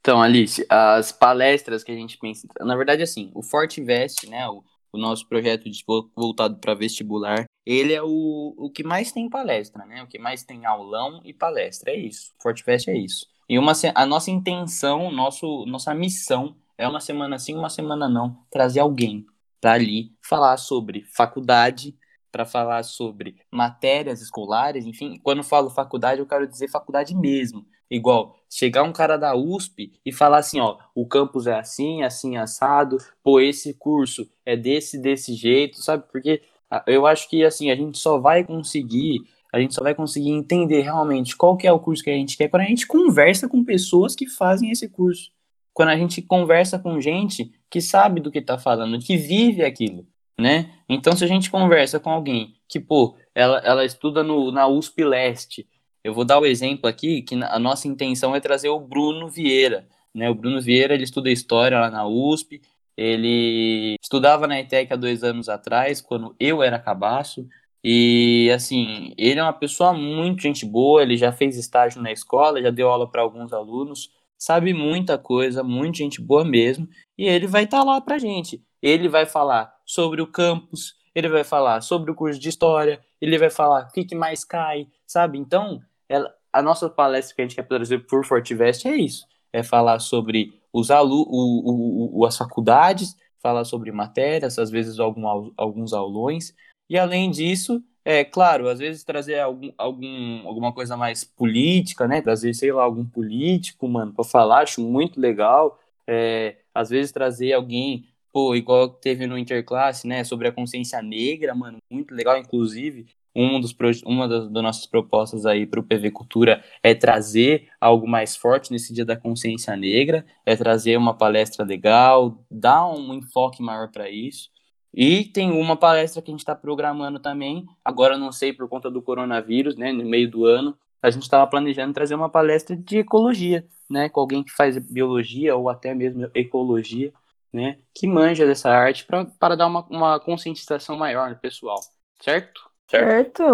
Então, 0.00 0.22
Alice, 0.22 0.64
as 0.68 1.10
palestras 1.10 1.82
que 1.82 1.92
a 1.92 1.94
gente 1.94 2.18
pensa. 2.18 2.46
Na 2.60 2.76
verdade, 2.76 3.02
assim, 3.02 3.30
o 3.34 3.42
Forte 3.42 3.82
Vest, 3.82 4.24
né? 4.28 4.48
O, 4.48 4.62
o 4.92 4.98
nosso 4.98 5.28
projeto 5.28 5.68
de, 5.68 5.84
voltado 6.16 6.56
para 6.56 6.74
vestibular, 6.74 7.44
ele 7.66 7.92
é 7.92 8.02
o, 8.02 8.54
o 8.56 8.70
que 8.70 8.82
mais 8.82 9.12
tem 9.12 9.28
palestra, 9.28 9.84
né? 9.84 10.02
O 10.02 10.06
que 10.06 10.18
mais 10.18 10.42
tem 10.42 10.64
aulão 10.64 11.20
e 11.24 11.32
palestra. 11.32 11.92
É 11.92 11.96
isso. 11.96 12.32
Forte 12.40 12.64
Vest 12.64 12.88
é 12.88 12.96
isso. 12.96 13.26
E 13.48 13.58
uma, 13.58 13.72
a 13.94 14.06
nossa 14.06 14.30
intenção, 14.30 15.10
nosso, 15.10 15.64
nossa 15.66 15.94
missão 15.94 16.54
é 16.76 16.86
uma 16.86 17.00
semana 17.00 17.38
sim, 17.38 17.54
uma 17.54 17.70
semana 17.70 18.08
não, 18.08 18.36
trazer 18.50 18.80
alguém 18.80 19.26
para 19.60 19.72
ali 19.72 20.12
falar 20.22 20.56
sobre 20.56 21.02
faculdade, 21.14 21.96
para 22.30 22.44
falar 22.44 22.82
sobre 22.82 23.36
matérias 23.50 24.20
escolares, 24.20 24.86
enfim. 24.86 25.18
Quando 25.22 25.42
falo 25.42 25.70
faculdade, 25.70 26.20
eu 26.20 26.26
quero 26.26 26.46
dizer 26.46 26.68
faculdade 26.68 27.14
mesmo. 27.14 27.64
Igual, 27.90 28.36
chegar 28.50 28.82
um 28.82 28.92
cara 28.92 29.16
da 29.16 29.34
USP 29.34 29.92
e 30.04 30.12
falar 30.12 30.38
assim, 30.38 30.60
ó, 30.60 30.76
o 30.94 31.06
campus 31.06 31.46
é 31.46 31.58
assim, 31.58 32.02
assim, 32.02 32.36
assado, 32.36 32.98
pô, 33.22 33.40
esse 33.40 33.72
curso 33.74 34.28
é 34.44 34.56
desse, 34.56 35.00
desse 35.00 35.34
jeito, 35.34 35.80
sabe? 35.80 36.04
Porque 36.12 36.42
eu 36.86 37.06
acho 37.06 37.28
que, 37.30 37.44
assim, 37.44 37.70
a 37.70 37.76
gente 37.76 37.98
só 37.98 38.18
vai 38.18 38.44
conseguir, 38.44 39.20
a 39.50 39.58
gente 39.58 39.74
só 39.74 39.82
vai 39.82 39.94
conseguir 39.94 40.30
entender 40.30 40.82
realmente 40.82 41.34
qual 41.34 41.56
que 41.56 41.66
é 41.66 41.72
o 41.72 41.80
curso 41.80 42.04
que 42.04 42.10
a 42.10 42.14
gente 42.14 42.36
quer 42.36 42.48
quando 42.48 42.62
a 42.62 42.66
gente 42.66 42.86
conversa 42.86 43.48
com 43.48 43.64
pessoas 43.64 44.14
que 44.14 44.28
fazem 44.28 44.70
esse 44.70 44.86
curso. 44.88 45.30
Quando 45.72 45.88
a 45.90 45.96
gente 45.96 46.20
conversa 46.20 46.78
com 46.78 47.00
gente 47.00 47.52
que 47.70 47.80
sabe 47.80 48.20
do 48.20 48.30
que 48.30 48.42
tá 48.42 48.58
falando, 48.58 48.98
que 48.98 49.16
vive 49.16 49.64
aquilo, 49.64 50.06
né? 50.38 50.72
Então, 50.88 51.16
se 51.16 51.24
a 51.24 51.26
gente 51.26 51.50
conversa 51.50 51.98
com 51.98 52.10
alguém 52.10 52.54
que, 52.68 52.78
pô, 52.78 53.16
ela, 53.34 53.58
ela 53.58 53.84
estuda 53.84 54.22
no, 54.22 54.52
na 54.52 54.66
USP 54.68 55.04
Leste, 55.04 55.68
eu 56.04 56.14
vou 56.14 56.24
dar 56.24 56.38
o 56.38 56.46
exemplo 56.46 56.88
aqui 56.88 57.22
que 57.22 57.34
a 57.34 57.58
nossa 57.58 57.88
intenção 57.88 58.34
é 58.34 58.40
trazer 58.40 58.68
o 58.68 58.80
Bruno 58.80 59.28
Vieira. 59.28 59.86
Né? 60.14 60.30
O 60.30 60.34
Bruno 60.34 60.60
Vieira 60.60 60.94
ele 60.94 61.04
estuda 61.04 61.30
história 61.30 61.78
lá 61.78 61.90
na 61.90 62.06
USP. 62.06 62.62
Ele 62.96 63.96
estudava 64.02 64.46
na 64.46 64.58
ETEC 64.58 64.92
há 64.92 64.96
dois 64.96 65.22
anos 65.22 65.48
atrás, 65.48 66.00
quando 66.00 66.34
eu 66.38 66.62
era 66.62 66.78
cabaço. 66.78 67.46
E 67.82 68.50
assim, 68.54 69.12
ele 69.16 69.38
é 69.38 69.42
uma 69.42 69.52
pessoa 69.52 69.92
muito 69.92 70.42
gente 70.42 70.64
boa. 70.64 71.02
Ele 71.02 71.16
já 71.16 71.32
fez 71.32 71.56
estágio 71.56 72.00
na 72.00 72.12
escola, 72.12 72.62
já 72.62 72.70
deu 72.70 72.88
aula 72.88 73.10
para 73.10 73.22
alguns 73.22 73.52
alunos, 73.52 74.10
sabe 74.36 74.72
muita 74.72 75.18
coisa, 75.18 75.62
muito 75.62 75.98
gente 75.98 76.20
boa 76.20 76.44
mesmo. 76.44 76.88
E 77.16 77.24
ele 77.24 77.46
vai 77.46 77.64
estar 77.64 77.78
tá 77.80 77.84
lá 77.84 78.00
para 78.00 78.18
gente. 78.18 78.62
Ele 78.82 79.08
vai 79.08 79.26
falar 79.26 79.77
sobre 79.88 80.20
o 80.20 80.26
campus, 80.26 80.94
ele 81.14 81.28
vai 81.28 81.42
falar 81.42 81.80
sobre 81.80 82.10
o 82.10 82.14
curso 82.14 82.38
de 82.38 82.50
história, 82.50 83.00
ele 83.20 83.38
vai 83.38 83.48
falar 83.48 83.88
o 83.88 83.92
que, 83.92 84.04
que 84.04 84.14
mais 84.14 84.44
cai, 84.44 84.86
sabe? 85.06 85.38
Então, 85.38 85.80
ela, 86.08 86.30
a 86.52 86.60
nossa 86.62 86.90
palestra 86.90 87.34
que 87.34 87.40
a 87.40 87.44
gente 87.44 87.56
quer 87.56 87.66
trazer 87.66 88.00
por 88.00 88.24
Fortivest 88.24 88.86
é 88.86 88.94
isso: 88.96 89.26
é 89.50 89.62
falar 89.62 89.98
sobre 89.98 90.60
os 90.72 90.90
alu 90.90 91.24
o, 91.26 92.18
o, 92.18 92.20
o, 92.20 92.26
as 92.26 92.36
faculdades, 92.36 93.16
falar 93.42 93.64
sobre 93.64 93.90
matérias, 93.90 94.58
às 94.58 94.70
vezes 94.70 94.98
algum, 94.98 95.50
alguns 95.56 95.94
aulões, 95.94 96.54
e 96.88 96.98
além 96.98 97.30
disso, 97.30 97.82
é 98.04 98.24
claro, 98.24 98.68
às 98.68 98.78
vezes 98.78 99.04
trazer 99.04 99.38
algum, 99.40 99.72
algum, 99.76 100.46
alguma 100.46 100.72
coisa 100.72 100.96
mais 100.96 101.24
política, 101.24 102.06
né? 102.06 102.22
Trazer, 102.22 102.54
sei 102.54 102.72
lá, 102.72 102.82
algum 102.82 103.04
político, 103.04 103.88
mano, 103.88 104.12
para 104.12 104.24
falar, 104.24 104.62
acho 104.62 104.80
muito 104.80 105.20
legal. 105.20 105.78
É, 106.06 106.56
às 106.74 106.88
vezes 106.88 107.12
trazer 107.12 107.52
alguém, 107.52 108.07
pô, 108.32 108.54
igual 108.54 108.88
teve 108.88 109.26
no 109.26 109.38
Interclasse, 109.38 110.06
né? 110.06 110.24
Sobre 110.24 110.48
a 110.48 110.52
consciência 110.52 111.02
negra, 111.02 111.54
mano, 111.54 111.78
muito 111.90 112.14
legal, 112.14 112.36
inclusive 112.38 113.06
um 113.34 113.60
dos, 113.60 113.74
uma 114.04 114.26
das, 114.26 114.50
das 114.50 114.62
nossas 114.62 114.86
propostas 114.86 115.46
aí 115.46 115.64
para 115.64 115.78
o 115.78 115.82
PV 115.82 116.10
Cultura 116.10 116.62
é 116.82 116.92
trazer 116.94 117.68
algo 117.80 118.08
mais 118.08 118.36
forte 118.36 118.72
nesse 118.72 118.92
Dia 118.92 119.04
da 119.04 119.16
Consciência 119.16 119.76
Negra, 119.76 120.26
é 120.44 120.56
trazer 120.56 120.96
uma 120.96 121.16
palestra 121.16 121.64
legal, 121.64 122.44
dar 122.50 122.88
um 122.88 123.14
enfoque 123.14 123.62
maior 123.62 123.90
para 123.92 124.10
isso. 124.10 124.50
E 124.92 125.24
tem 125.26 125.52
uma 125.52 125.76
palestra 125.76 126.20
que 126.20 126.30
a 126.30 126.32
gente 126.32 126.40
está 126.40 126.54
programando 126.54 127.20
também, 127.20 127.64
agora 127.84 128.18
não 128.18 128.32
sei 128.32 128.52
por 128.52 128.68
conta 128.68 128.90
do 128.90 129.02
coronavírus, 129.02 129.76
né, 129.76 129.92
no 129.92 130.04
meio 130.04 130.28
do 130.28 130.44
ano, 130.44 130.76
a 131.00 131.10
gente 131.10 131.22
estava 131.22 131.46
planejando 131.46 131.92
trazer 131.92 132.16
uma 132.16 132.28
palestra 132.28 132.74
de 132.74 132.98
ecologia, 132.98 133.64
né, 133.88 134.08
com 134.08 134.18
alguém 134.18 134.42
que 134.42 134.50
faz 134.50 134.76
biologia 134.78 135.54
ou 135.54 135.68
até 135.68 135.94
mesmo 135.94 136.28
ecologia, 136.34 137.12
né, 137.52 137.78
que 137.94 138.06
manja 138.06 138.46
dessa 138.46 138.70
arte 138.70 139.06
para 139.06 139.56
dar 139.56 139.66
uma, 139.66 139.86
uma 139.88 140.20
conscientização 140.20 140.96
maior 140.96 141.30
no 141.30 141.36
pessoal, 141.36 141.80
certo? 142.20 142.68
Certo. 142.88 143.44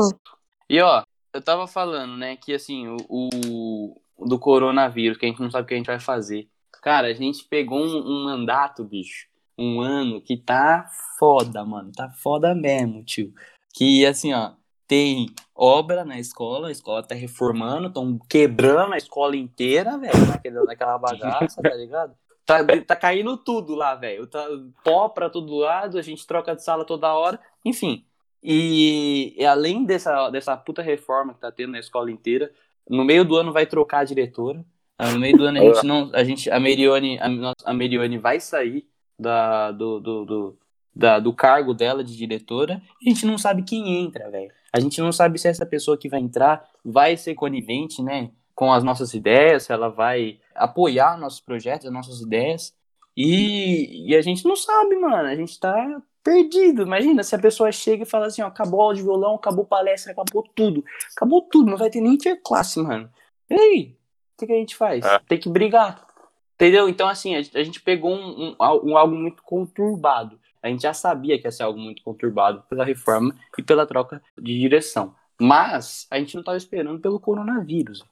E 0.68 0.80
ó, 0.80 1.02
eu 1.32 1.42
tava 1.42 1.66
falando, 1.66 2.16
né, 2.16 2.36
que 2.36 2.54
assim, 2.54 2.88
o, 2.88 2.96
o, 3.08 4.26
do 4.26 4.38
coronavírus, 4.38 5.18
que 5.18 5.26
a 5.26 5.28
gente 5.28 5.40
não 5.40 5.50
sabe 5.50 5.64
o 5.64 5.66
que 5.68 5.74
a 5.74 5.76
gente 5.76 5.86
vai 5.86 6.00
fazer. 6.00 6.48
Cara, 6.82 7.08
a 7.08 7.14
gente 7.14 7.44
pegou 7.44 7.78
um, 7.78 7.98
um 7.98 8.24
mandato, 8.24 8.84
bicho, 8.84 9.26
um 9.58 9.80
ano 9.80 10.20
que 10.20 10.36
tá 10.36 10.88
foda, 11.18 11.64
mano. 11.64 11.90
Tá 11.92 12.10
foda 12.10 12.54
mesmo, 12.54 13.04
tio. 13.04 13.32
Que 13.72 14.04
assim, 14.04 14.32
ó, 14.32 14.52
tem 14.86 15.26
obra 15.54 16.04
na 16.04 16.18
escola, 16.18 16.68
a 16.68 16.72
escola 16.72 17.02
tá 17.02 17.14
reformando, 17.14 17.88
estão 17.88 18.18
quebrando 18.28 18.92
a 18.94 18.98
escola 18.98 19.36
inteira, 19.36 19.96
velho, 19.98 20.26
naquela, 20.26 20.64
naquela 20.64 20.98
bagaça, 20.98 21.62
tá 21.62 21.74
ligado? 21.74 22.14
Tá, 22.46 22.58
tá 22.86 22.96
caindo 22.96 23.36
tudo 23.36 23.74
lá, 23.74 23.94
velho. 23.94 24.26
Tá 24.26 24.46
pó 24.82 25.08
pra 25.08 25.30
todo 25.30 25.56
lado, 25.56 25.98
a 25.98 26.02
gente 26.02 26.26
troca 26.26 26.54
de 26.54 26.62
sala 26.62 26.84
toda 26.84 27.14
hora. 27.14 27.40
Enfim, 27.64 28.04
e, 28.42 29.34
e, 29.38 29.46
além 29.46 29.86
dessa, 29.86 30.28
dessa 30.28 30.54
puta 30.54 30.82
reforma 30.82 31.32
que 31.32 31.40
tá 31.40 31.50
tendo 31.50 31.72
na 31.72 31.78
escola 31.78 32.10
inteira, 32.10 32.52
no 32.88 33.02
meio 33.02 33.24
do 33.24 33.36
ano 33.36 33.52
vai 33.52 33.64
trocar 33.64 34.00
a 34.00 34.04
diretora. 34.04 34.62
Ah, 34.98 35.10
no 35.10 35.18
meio 35.18 35.38
do 35.38 35.44
ano 35.44 35.58
a 35.58 35.62
gente 35.62 35.84
não. 35.88 36.10
A 36.12 36.22
gente, 36.22 36.50
a 36.50 36.60
Merione, 36.60 37.18
a, 37.18 37.54
a 37.64 37.72
Merione 37.72 38.18
vai 38.18 38.38
sair 38.38 38.86
da, 39.18 39.72
do, 39.72 39.98
do, 39.98 40.24
do, 40.26 40.58
da, 40.94 41.18
do 41.18 41.32
cargo 41.32 41.72
dela 41.72 42.04
de 42.04 42.14
diretora. 42.14 42.82
E 43.00 43.08
a 43.08 43.14
gente 43.14 43.24
não 43.24 43.38
sabe 43.38 43.62
quem 43.62 44.04
entra, 44.04 44.30
velho. 44.30 44.52
A 44.70 44.78
gente 44.78 45.00
não 45.00 45.10
sabe 45.10 45.38
se 45.38 45.48
essa 45.48 45.64
pessoa 45.64 45.96
que 45.96 46.08
vai 46.08 46.20
entrar 46.20 46.68
vai 46.84 47.16
ser 47.16 47.34
conivente, 47.34 48.02
né? 48.02 48.30
Com 48.54 48.72
as 48.72 48.84
nossas 48.84 49.14
ideias, 49.14 49.64
se 49.64 49.72
ela 49.72 49.88
vai 49.88 50.38
apoiar 50.54 51.18
nossos 51.18 51.40
projetos, 51.40 51.86
as 51.86 51.92
nossas 51.92 52.20
ideias. 52.20 52.74
E, 53.16 54.10
e 54.10 54.16
a 54.16 54.22
gente 54.22 54.44
não 54.44 54.56
sabe, 54.56 54.96
mano. 54.96 55.28
A 55.28 55.34
gente 55.34 55.58
tá 55.58 56.02
perdido. 56.22 56.82
Imagina 56.82 57.22
se 57.22 57.34
a 57.34 57.38
pessoa 57.38 57.70
chega 57.70 58.02
e 58.02 58.06
fala 58.06 58.26
assim, 58.26 58.42
ó, 58.42 58.46
acabou 58.46 58.80
aula 58.80 58.94
de 58.94 59.02
violão, 59.02 59.34
acabou 59.34 59.64
palestra, 59.64 60.12
acabou 60.12 60.42
tudo. 60.54 60.84
Acabou 61.16 61.42
tudo, 61.42 61.70
não 61.70 61.76
vai 61.76 61.90
ter 61.90 62.00
nem 62.00 62.14
interclasse, 62.14 62.80
mano. 62.80 63.10
E 63.50 63.54
aí? 63.54 63.96
O 64.34 64.38
que, 64.38 64.46
que 64.46 64.52
a 64.52 64.56
gente 64.56 64.74
faz? 64.74 65.04
É. 65.04 65.18
Tem 65.28 65.38
que 65.38 65.48
brigar. 65.48 66.06
Entendeu? 66.54 66.88
Então, 66.88 67.08
assim, 67.08 67.36
a, 67.36 67.42
gente 67.42 67.80
pegou 67.80 68.14
um, 68.14 68.56
um, 68.60 68.90
um, 68.90 68.96
algo 68.96 69.14
muito 69.14 69.42
conturbado. 69.42 70.40
A 70.62 70.68
gente 70.68 70.82
já 70.82 70.94
sabia 70.94 71.38
que 71.38 71.46
ia 71.46 71.52
ser 71.52 71.64
algo 71.64 71.78
muito 71.78 72.02
conturbado 72.02 72.62
pela 72.70 72.84
reforma 72.84 73.36
e 73.58 73.62
pela 73.62 73.86
troca 73.86 74.22
de 74.38 74.58
direção. 74.58 75.14
Mas 75.38 76.06
a 76.10 76.18
gente 76.18 76.34
não 76.34 76.40
estava 76.40 76.56
esperando 76.56 77.00
pelo 77.00 77.20
coronavírus. 77.20 78.04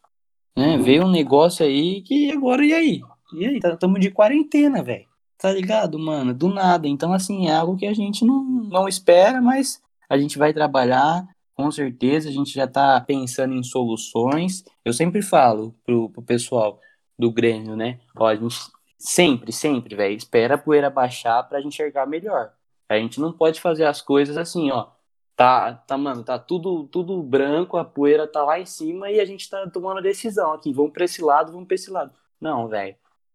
Né? 0.56 0.76
Veio 0.78 1.04
um 1.04 1.10
negócio 1.10 1.64
aí 1.64 2.02
que 2.02 2.30
agora 2.30 2.64
e 2.64 2.72
aí? 2.72 3.00
E 3.34 3.46
aí? 3.46 3.60
Estamos 3.62 4.00
de 4.00 4.10
quarentena, 4.10 4.82
velho. 4.82 5.06
Tá 5.38 5.50
ligado, 5.50 5.98
mano? 5.98 6.32
Do 6.32 6.48
nada. 6.48 6.86
Então, 6.86 7.12
assim, 7.12 7.48
é 7.48 7.56
algo 7.56 7.76
que 7.76 7.86
a 7.86 7.94
gente 7.94 8.24
não, 8.24 8.44
não 8.44 8.88
espera, 8.88 9.40
mas 9.40 9.82
a 10.08 10.16
gente 10.16 10.38
vai 10.38 10.52
trabalhar, 10.52 11.26
com 11.54 11.70
certeza. 11.70 12.28
A 12.28 12.32
gente 12.32 12.52
já 12.52 12.66
tá 12.66 13.00
pensando 13.00 13.54
em 13.54 13.62
soluções. 13.62 14.62
Eu 14.84 14.92
sempre 14.92 15.20
falo 15.20 15.74
pro, 15.84 16.10
pro 16.10 16.22
pessoal 16.22 16.78
do 17.18 17.30
Grêmio, 17.32 17.74
né? 17.74 17.98
Ó, 18.16 18.26
a 18.26 18.36
gente 18.36 18.56
sempre, 18.98 19.52
sempre, 19.52 19.96
velho, 19.96 20.16
espera 20.16 20.54
a 20.54 20.58
poeira 20.58 20.88
baixar 20.88 21.42
pra 21.42 21.60
gente 21.60 21.74
enxergar 21.74 22.06
melhor. 22.06 22.52
A 22.88 22.96
gente 22.98 23.20
não 23.20 23.32
pode 23.32 23.60
fazer 23.60 23.84
as 23.84 24.00
coisas 24.00 24.36
assim, 24.36 24.70
ó. 24.70 24.88
Tá, 25.34 25.74
tá, 25.74 25.96
mano, 25.96 26.22
tá 26.22 26.38
tudo, 26.38 26.84
tudo 26.88 27.22
branco, 27.22 27.76
a 27.76 27.84
poeira 27.84 28.26
tá 28.26 28.44
lá 28.44 28.60
em 28.60 28.66
cima 28.66 29.10
e 29.10 29.18
a 29.18 29.24
gente 29.24 29.48
tá 29.48 29.68
tomando 29.70 29.98
a 29.98 30.02
decisão 30.02 30.52
aqui. 30.52 30.72
Vamos 30.72 30.92
pra 30.92 31.04
esse 31.04 31.22
lado, 31.22 31.52
vamos 31.52 31.66
pra 31.66 31.74
esse 31.74 31.90
lado. 31.90 32.12
Não, 32.40 32.68
velho. 32.68 32.94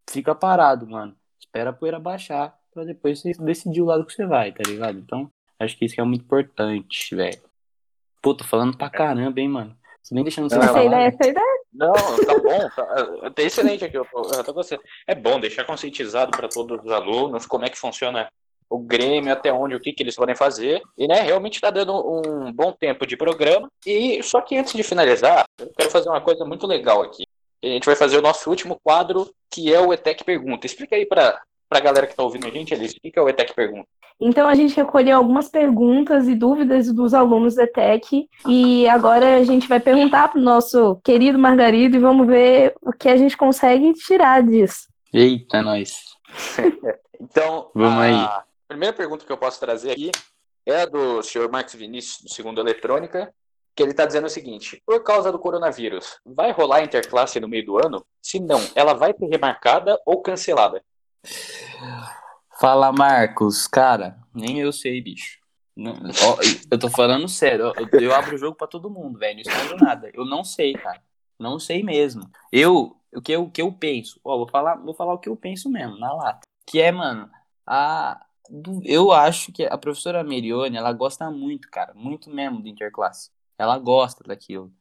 Fica 0.09 0.33
parado, 0.35 0.87
mano 0.87 1.15
espera 1.57 1.71
a 1.71 1.73
poeira 1.73 1.99
baixar 1.99 2.55
para 2.71 2.83
depois 2.83 3.21
você 3.21 3.31
decidir 3.39 3.81
o 3.81 3.85
lado 3.85 4.05
que 4.05 4.13
você 4.13 4.25
vai, 4.25 4.51
tá 4.51 4.61
ligado? 4.67 4.99
Então, 4.99 5.31
Acho 5.59 5.75
que 5.75 5.85
isso 5.85 5.99
é 5.99 6.03
muito 6.03 6.21
importante, 6.21 7.15
velho. 7.15 7.41
Pô, 8.21 8.31
tô 8.35 8.43
falando 8.43 8.77
pra 8.77 8.91
caramba, 8.91 9.39
hein, 9.39 9.49
mano. 9.49 9.75
Você 10.03 10.13
nem 10.13 10.23
deixando 10.23 10.47
você 10.47 10.55
Essa 10.59 10.67
falar. 10.67 10.85
ideia, 10.85 11.07
essa 11.07 11.27
ideia. 11.27 11.63
Não, 11.73 11.93
tá 11.93 12.39
bom, 12.39 12.69
tá, 13.21 13.29
tá 13.31 13.41
excelente 13.41 13.83
aqui. 13.83 13.97
Eu 13.97 14.05
tô, 14.05 14.21
eu 14.35 14.43
tô 14.43 14.53
gostando. 14.53 14.83
É 15.07 15.15
bom 15.15 15.39
deixar 15.39 15.65
conscientizado 15.65 16.29
para 16.29 16.47
todos 16.47 16.79
os 16.85 16.91
alunos 16.91 17.47
como 17.47 17.65
é 17.65 17.71
que 17.71 17.77
funciona 17.77 18.31
o 18.69 18.79
Grêmio, 18.79 19.31
até 19.31 19.51
onde, 19.51 19.75
o 19.75 19.79
que, 19.79 19.93
que 19.93 20.03
eles 20.03 20.15
podem 20.15 20.35
fazer. 20.35 20.81
E, 20.97 21.07
né, 21.07 21.21
realmente 21.21 21.61
tá 21.61 21.69
dando 21.69 21.93
um 21.93 22.51
bom 22.51 22.71
tempo 22.71 23.05
de 23.05 23.17
programa. 23.17 23.69
E 23.85 24.21
só 24.23 24.41
que 24.41 24.57
antes 24.57 24.73
de 24.73 24.83
finalizar, 24.83 25.45
eu 25.59 25.71
quero 25.77 25.89
fazer 25.89 26.09
uma 26.09 26.21
coisa 26.21 26.45
muito 26.45 26.67
legal 26.67 27.01
aqui. 27.01 27.23
A 27.63 27.67
gente 27.67 27.85
vai 27.85 27.95
fazer 27.95 28.17
o 28.17 28.21
nosso 28.21 28.49
último 28.49 28.79
quadro, 28.83 29.29
que 29.49 29.73
é 29.73 29.79
o 29.79 29.91
ETEC 29.93 30.23
Pergunta. 30.23 30.65
Explica 30.65 30.95
aí 30.95 31.05
pra, 31.05 31.41
pra 31.67 31.79
galera 31.79 32.07
que 32.07 32.15
tá 32.15 32.23
ouvindo 32.23 32.47
a 32.47 32.51
gente, 32.51 32.73
Alice, 32.73 32.97
o 32.97 33.01
que, 33.01 33.11
que 33.11 33.19
é 33.19 33.21
o 33.21 33.29
ETEC 33.29 33.53
Pergunta? 33.53 33.87
Então 34.19 34.49
a 34.49 34.55
gente 34.55 34.75
recolheu 34.75 35.15
algumas 35.15 35.47
perguntas 35.47 36.27
e 36.27 36.33
dúvidas 36.33 36.91
dos 36.91 37.13
alunos 37.13 37.53
da 37.55 37.63
ETEC 37.63 38.27
e 38.47 38.89
agora 38.89 39.37
a 39.37 39.43
gente 39.43 39.67
vai 39.67 39.79
perguntar 39.79 40.29
para 40.29 40.39
o 40.39 40.43
nosso 40.43 40.95
querido 41.03 41.37
Margarido 41.37 41.97
e 41.97 41.99
vamos 41.99 42.25
ver 42.25 42.73
o 42.81 42.91
que 42.91 43.09
a 43.09 43.15
gente 43.15 43.37
consegue 43.37 43.93
tirar 43.93 44.41
disso. 44.41 44.87
Eita, 45.13 45.61
nós. 45.61 45.99
Então, 47.19 47.71
Vamos 47.73 47.97
a 47.97 48.01
aí. 48.03 48.46
Primeira 48.67 48.93
pergunta 48.95 49.25
que 49.25 49.31
eu 49.31 49.37
posso 49.37 49.59
trazer 49.59 49.91
aqui 49.91 50.11
é 50.65 50.81
a 50.81 50.85
do 50.85 51.23
senhor 51.23 51.49
Marcos 51.49 51.73
Vinícius, 51.75 52.21
do 52.21 52.29
Segundo 52.29 52.59
Eletrônica, 52.59 53.33
que 53.75 53.81
ele 53.81 53.91
está 53.91 54.05
dizendo 54.05 54.25
o 54.27 54.29
seguinte: 54.29 54.81
por 54.85 55.01
causa 55.03 55.31
do 55.31 55.39
coronavírus, 55.39 56.19
vai 56.25 56.51
rolar 56.51 56.83
interclasse 56.83 57.39
no 57.39 57.47
meio 57.47 57.65
do 57.65 57.77
ano? 57.77 58.05
Se 58.21 58.39
não, 58.39 58.59
ela 58.75 58.93
vai 58.93 59.13
ser 59.13 59.27
remarcada 59.27 59.99
ou 60.05 60.21
cancelada? 60.21 60.83
Fala, 62.59 62.91
Marcos. 62.91 63.67
Cara, 63.67 64.17
nem 64.33 64.59
eu 64.59 64.73
sei, 64.73 64.99
bicho. 65.01 65.39
Não- 65.75 65.93
ó, 65.93 66.37
eu 66.71 66.79
tô 66.79 66.89
falando 66.89 67.27
sério. 67.27 67.71
Eu, 67.77 67.99
eu 68.01 68.15
abro 68.15 68.35
o 68.35 68.37
jogo 68.37 68.57
pra 68.57 68.65
todo 68.65 68.89
mundo, 68.89 69.19
velho. 69.19 69.35
Não 69.35 69.41
escondo 69.41 69.85
nada. 69.85 70.09
Eu 70.11 70.25
não 70.25 70.43
sei, 70.43 70.73
cara. 70.73 70.99
Não 71.39 71.59
sei 71.59 71.83
mesmo. 71.83 72.27
Eu, 72.51 72.97
o 73.13 73.21
que 73.21 73.31
eu, 73.33 73.43
o 73.43 73.51
que 73.51 73.61
eu 73.61 73.71
penso? 73.71 74.19
Ó, 74.23 74.37
vou 74.37 74.47
falar, 74.47 74.75
vou 74.77 74.95
falar 74.95 75.13
o 75.13 75.19
que 75.19 75.29
eu 75.29 75.35
penso 75.35 75.69
mesmo, 75.69 75.99
na 75.99 76.11
lata. 76.11 76.47
Que 76.65 76.81
é, 76.81 76.91
mano, 76.91 77.29
a 77.65 78.19
eu 78.83 79.11
acho 79.11 79.51
que 79.51 79.65
a 79.65 79.77
professora 79.77 80.23
Merione, 80.23 80.77
ela 80.77 80.91
gosta 80.93 81.29
muito, 81.31 81.69
cara, 81.69 81.93
muito 81.93 82.29
mesmo 82.29 82.61
do 82.61 82.67
interclasse. 82.67 83.29
Ela 83.57 83.77
gosta 83.77 84.23
daquilo. 84.23 84.71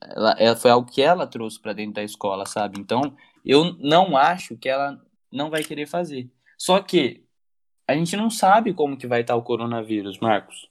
Ela, 0.00 0.32
ela- 0.38 0.56
foi 0.56 0.70
algo 0.70 0.90
que 0.90 1.02
ela 1.02 1.26
trouxe 1.26 1.60
pra 1.60 1.72
dentro 1.72 1.94
da 1.94 2.02
escola, 2.02 2.46
sabe? 2.46 2.80
Então, 2.80 3.16
eu 3.44 3.74
não 3.78 4.16
acho 4.16 4.56
que 4.56 4.68
ela 4.68 5.00
não 5.32 5.50
vai 5.50 5.62
querer 5.62 5.86
fazer. 5.86 6.28
Só 6.56 6.80
que 6.80 7.24
a 7.86 7.94
gente 7.94 8.16
não 8.16 8.30
sabe 8.30 8.74
como 8.74 8.96
que 8.96 9.06
vai 9.06 9.22
estar 9.22 9.36
o 9.36 9.42
coronavírus, 9.42 10.18
Marcos. 10.18 10.68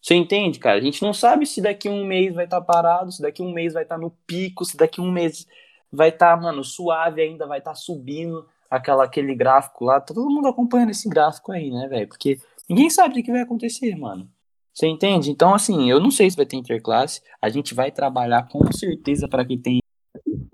Você 0.00 0.14
entende, 0.14 0.58
cara? 0.58 0.78
A 0.78 0.82
gente 0.82 1.02
não 1.02 1.14
sabe 1.14 1.46
se 1.46 1.62
daqui 1.62 1.88
um 1.88 2.04
mês 2.04 2.34
vai 2.34 2.44
estar 2.44 2.60
parado, 2.60 3.10
se 3.10 3.22
daqui 3.22 3.42
um 3.42 3.52
mês 3.52 3.72
vai 3.72 3.84
estar 3.84 3.98
no 3.98 4.10
pico, 4.26 4.64
se 4.64 4.76
daqui 4.76 5.00
um 5.00 5.10
mês 5.10 5.46
vai 5.90 6.10
estar, 6.10 6.38
mano, 6.40 6.62
suave 6.62 7.22
ainda, 7.22 7.46
vai 7.46 7.58
estar 7.58 7.74
subindo 7.74 8.46
aquela, 8.70 9.04
aquele 9.04 9.34
gráfico 9.34 9.84
lá. 9.84 10.00
Todo 10.00 10.28
mundo 10.28 10.48
acompanhando 10.48 10.90
esse 10.90 11.08
gráfico 11.08 11.52
aí, 11.52 11.70
né, 11.70 11.88
velho? 11.88 12.08
Porque 12.08 12.38
ninguém 12.68 12.90
sabe 12.90 13.20
o 13.20 13.22
que 13.22 13.32
vai 13.32 13.40
acontecer, 13.40 13.94
mano. 13.96 14.28
Você 14.72 14.88
entende? 14.88 15.30
Então, 15.30 15.54
assim, 15.54 15.88
eu 15.88 16.00
não 16.00 16.10
sei 16.10 16.28
se 16.28 16.36
vai 16.36 16.44
ter 16.44 16.56
interclasse. 16.56 17.22
A 17.40 17.48
gente 17.48 17.74
vai 17.74 17.92
trabalhar 17.92 18.48
com 18.48 18.60
certeza 18.72 19.28
para 19.28 19.44
que 19.44 19.56
tenha 19.56 19.80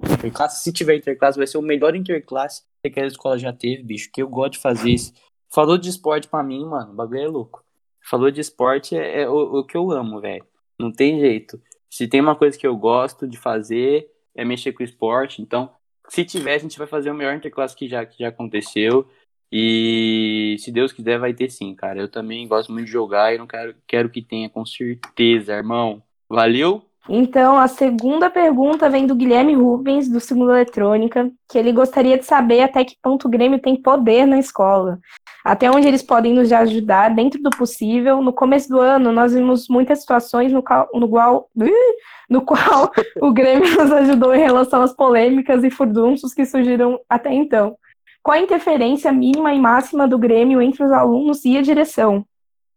interclasse. 0.02 0.62
Se 0.62 0.72
tiver 0.72 0.96
interclasse, 0.96 1.38
vai 1.38 1.46
ser 1.46 1.56
o 1.56 1.62
melhor 1.62 1.96
interclasse 1.96 2.62
que 2.82 2.88
aquela 2.88 3.06
escola 3.06 3.38
já 3.38 3.52
teve, 3.52 3.82
bicho. 3.82 4.10
Que 4.12 4.22
eu 4.22 4.28
gosto 4.28 4.52
de 4.52 4.58
fazer 4.58 4.90
isso. 4.90 5.12
Falou 5.48 5.78
de 5.78 5.88
esporte 5.88 6.28
pra 6.28 6.42
mim, 6.42 6.64
mano. 6.66 6.92
O 6.92 6.94
bagulho 6.94 7.20
é 7.20 7.28
louco. 7.28 7.64
Falou 8.08 8.30
de 8.30 8.40
esporte 8.40 8.96
é, 8.96 9.22
é 9.22 9.28
o, 9.28 9.60
o 9.60 9.64
que 9.64 9.76
eu 9.76 9.90
amo, 9.90 10.20
velho. 10.20 10.44
Não 10.78 10.92
tem 10.92 11.18
jeito. 11.18 11.60
Se 11.90 12.06
tem 12.06 12.20
uma 12.20 12.36
coisa 12.36 12.58
que 12.58 12.66
eu 12.66 12.76
gosto 12.76 13.26
de 13.26 13.38
fazer, 13.38 14.08
é 14.34 14.44
mexer 14.44 14.72
com 14.72 14.82
esporte. 14.82 15.42
Então, 15.42 15.70
se 16.10 16.24
tiver, 16.24 16.54
a 16.54 16.58
gente 16.58 16.76
vai 16.76 16.86
fazer 16.86 17.10
o 17.10 17.14
melhor 17.14 17.34
interclasse 17.34 17.74
que 17.74 17.88
já, 17.88 18.04
que 18.04 18.18
já 18.18 18.28
aconteceu. 18.28 19.08
E 19.52 20.56
se 20.58 20.70
Deus 20.70 20.92
quiser, 20.92 21.18
vai 21.18 21.32
ter 21.32 21.50
sim, 21.50 21.74
cara. 21.74 22.00
Eu 22.00 22.08
também 22.08 22.46
gosto 22.46 22.72
muito 22.72 22.86
de 22.86 22.92
jogar 22.92 23.34
e 23.34 23.38
não 23.38 23.46
quero, 23.46 23.74
quero 23.86 24.10
que 24.10 24.20
tenha, 24.20 24.50
com 24.50 24.66
certeza, 24.66 25.54
irmão. 25.54 26.02
Valeu? 26.28 26.82
Então, 27.08 27.56
a 27.56 27.66
segunda 27.66 28.28
pergunta 28.28 28.90
vem 28.90 29.06
do 29.06 29.14
Guilherme 29.14 29.54
Rubens, 29.54 30.08
do 30.08 30.20
Segundo 30.20 30.52
Eletrônica, 30.52 31.30
que 31.48 31.58
ele 31.58 31.72
gostaria 31.72 32.18
de 32.18 32.24
saber 32.24 32.60
até 32.60 32.84
que 32.84 32.96
ponto 33.02 33.26
o 33.26 33.30
Grêmio 33.30 33.58
tem 33.58 33.74
poder 33.74 34.26
na 34.26 34.38
escola. 34.38 34.98
Até 35.44 35.70
onde 35.70 35.88
eles 35.88 36.02
podem 36.02 36.34
nos 36.34 36.52
ajudar, 36.52 37.14
dentro 37.14 37.42
do 37.42 37.50
possível. 37.50 38.22
No 38.22 38.32
começo 38.32 38.68
do 38.68 38.80
ano, 38.80 39.12
nós 39.12 39.32
vimos 39.32 39.68
muitas 39.68 40.00
situações 40.00 40.52
no 40.52 40.62
qual, 40.62 40.88
no 40.92 41.08
qual, 41.08 41.50
no 42.28 42.42
qual 42.42 42.90
o 43.20 43.32
Grêmio 43.32 43.68
nos 43.80 43.92
ajudou 43.92 44.34
em 44.34 44.40
relação 44.40 44.82
às 44.82 44.94
polêmicas 44.94 45.64
e 45.64 45.70
furdunços 45.70 46.34
que 46.34 46.44
surgiram 46.44 47.00
até 47.08 47.32
então. 47.32 47.76
Qual 48.22 48.36
a 48.36 48.40
interferência 48.40 49.10
mínima 49.10 49.54
e 49.54 49.58
máxima 49.58 50.06
do 50.06 50.18
Grêmio 50.18 50.60
entre 50.60 50.84
os 50.84 50.92
alunos 50.92 51.44
e 51.44 51.56
a 51.56 51.62
direção? 51.62 52.26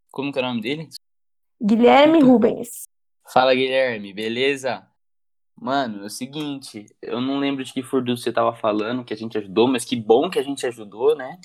Como 0.09 0.31
que 0.31 0.39
é 0.39 0.41
o 0.41 0.45
nome 0.45 0.61
dele? 0.61 0.87
Guilherme 1.61 2.21
Rubens. 2.21 2.83
Fala, 3.31 3.53
Guilherme, 3.53 4.13
beleza? 4.13 4.85
Mano, 5.59 6.03
é 6.03 6.05
o 6.05 6.09
seguinte, 6.09 6.85
eu 7.01 7.21
não 7.21 7.39
lembro 7.39 7.63
de 7.63 7.73
que 7.73 7.83
furdunço 7.83 8.23
você 8.23 8.31
tava 8.31 8.53
falando, 8.53 9.03
que 9.03 9.13
a 9.13 9.17
gente 9.17 9.37
ajudou, 9.37 9.67
mas 9.67 9.85
que 9.85 9.95
bom 9.95 10.29
que 10.29 10.39
a 10.39 10.43
gente 10.43 10.65
ajudou, 10.65 11.15
né? 11.15 11.39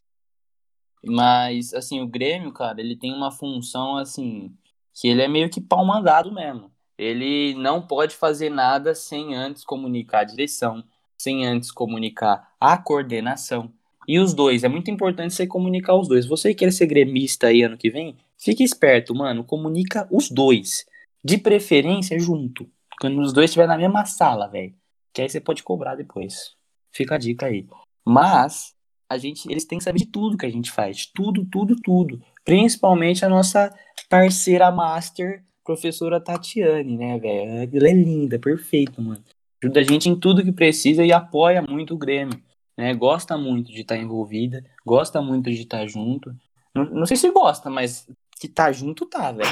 Mas, 1.05 1.73
assim, 1.75 2.01
o 2.01 2.07
Grêmio, 2.07 2.53
cara, 2.53 2.81
ele 2.81 2.97
tem 2.97 3.13
uma 3.13 3.31
função, 3.31 3.97
assim, 3.97 4.53
que 4.95 5.09
ele 5.09 5.23
é 5.23 5.29
meio 5.29 5.49
que 5.51 5.61
pau 5.61 5.85
mandado 5.85 6.33
mesmo. 6.33 6.71
Ele 6.97 7.55
não 7.55 7.81
pode 7.81 8.17
fazer 8.17 8.51
nada 8.51 8.95
sem 8.95 9.35
antes 9.35 9.65
comunicar 9.65 10.21
a 10.21 10.25
direção, 10.25 10.83
sem 11.17 11.47
antes 11.47 11.71
comunicar 11.71 12.53
a 12.61 12.77
coordenação. 12.77 13.73
E 14.07 14.19
os 14.19 14.35
dois, 14.35 14.65
é 14.65 14.69
muito 14.69 14.91
importante 14.91 15.35
você 15.35 15.47
comunicar 15.47 15.95
os 15.95 16.09
dois. 16.09 16.27
Você 16.27 16.55
que 16.55 16.65
quer 16.65 16.73
ser 16.73 16.87
gremista 16.87 17.49
aí 17.49 17.63
ano 17.63 17.77
que 17.77 17.91
vem, 17.91 18.17
fique 18.39 18.65
esperto, 18.65 19.15
mano, 19.15 19.45
comunica 19.45 20.09
os 20.11 20.31
dois. 20.31 20.87
De 21.23 21.37
preferência 21.37 22.19
junto. 22.19 22.69
Quando 23.01 23.21
os 23.21 23.33
dois 23.33 23.51
estiverem 23.51 23.69
na 23.69 23.79
mesma 23.79 24.05
sala, 24.07 24.49
velho. 24.49 24.75
Que 25.13 25.23
aí 25.23 25.29
você 25.29 25.41
pode 25.41 25.63
cobrar 25.63 25.95
depois. 25.95 26.57
Fica 26.91 27.15
a 27.15 27.19
dica 27.19 27.47
aí. 27.47 27.67
Mas 28.05 28.75
a 29.09 29.16
gente, 29.16 29.51
eles 29.51 29.64
têm 29.64 29.79
que 29.79 29.85
saber 29.85 30.01
de 30.01 30.07
tudo 30.07 30.37
que 30.37 30.44
a 30.44 30.51
gente 30.51 30.71
faz. 30.71 31.07
Tudo, 31.07 31.44
tudo, 31.47 31.75
tudo. 31.77 32.21
Principalmente 32.44 33.25
a 33.25 33.29
nossa 33.29 33.75
parceira 34.09 34.71
master, 34.71 35.42
professora 35.64 36.21
Tatiane, 36.21 36.97
né, 36.97 37.18
velho? 37.18 37.77
Ela 37.77 37.88
é 37.88 37.92
linda, 37.92 38.38
perfeita, 38.38 39.01
mano. 39.01 39.23
Ajuda 39.62 39.81
a 39.81 39.83
gente 39.83 40.09
em 40.09 40.18
tudo 40.18 40.44
que 40.44 40.53
precisa 40.53 41.05
e 41.05 41.12
apoia 41.12 41.62
muito 41.62 41.94
o 41.94 41.99
Grêmio. 41.99 42.40
Né? 42.77 42.94
Gosta 42.94 43.37
muito 43.37 43.73
de 43.73 43.81
estar 43.81 43.97
envolvida, 43.97 44.64
gosta 44.87 45.21
muito 45.23 45.51
de 45.51 45.62
estar 45.62 45.87
junto. 45.87 46.35
Não, 46.75 46.85
não 46.85 47.07
sei 47.07 47.16
se 47.16 47.31
gosta, 47.31 47.71
mas 47.71 48.07
que 48.38 48.47
tá 48.47 48.71
junto 48.71 49.07
tá, 49.07 49.33
velho. 49.33 49.49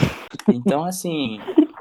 Então, 0.48 0.84
assim, 0.84 1.38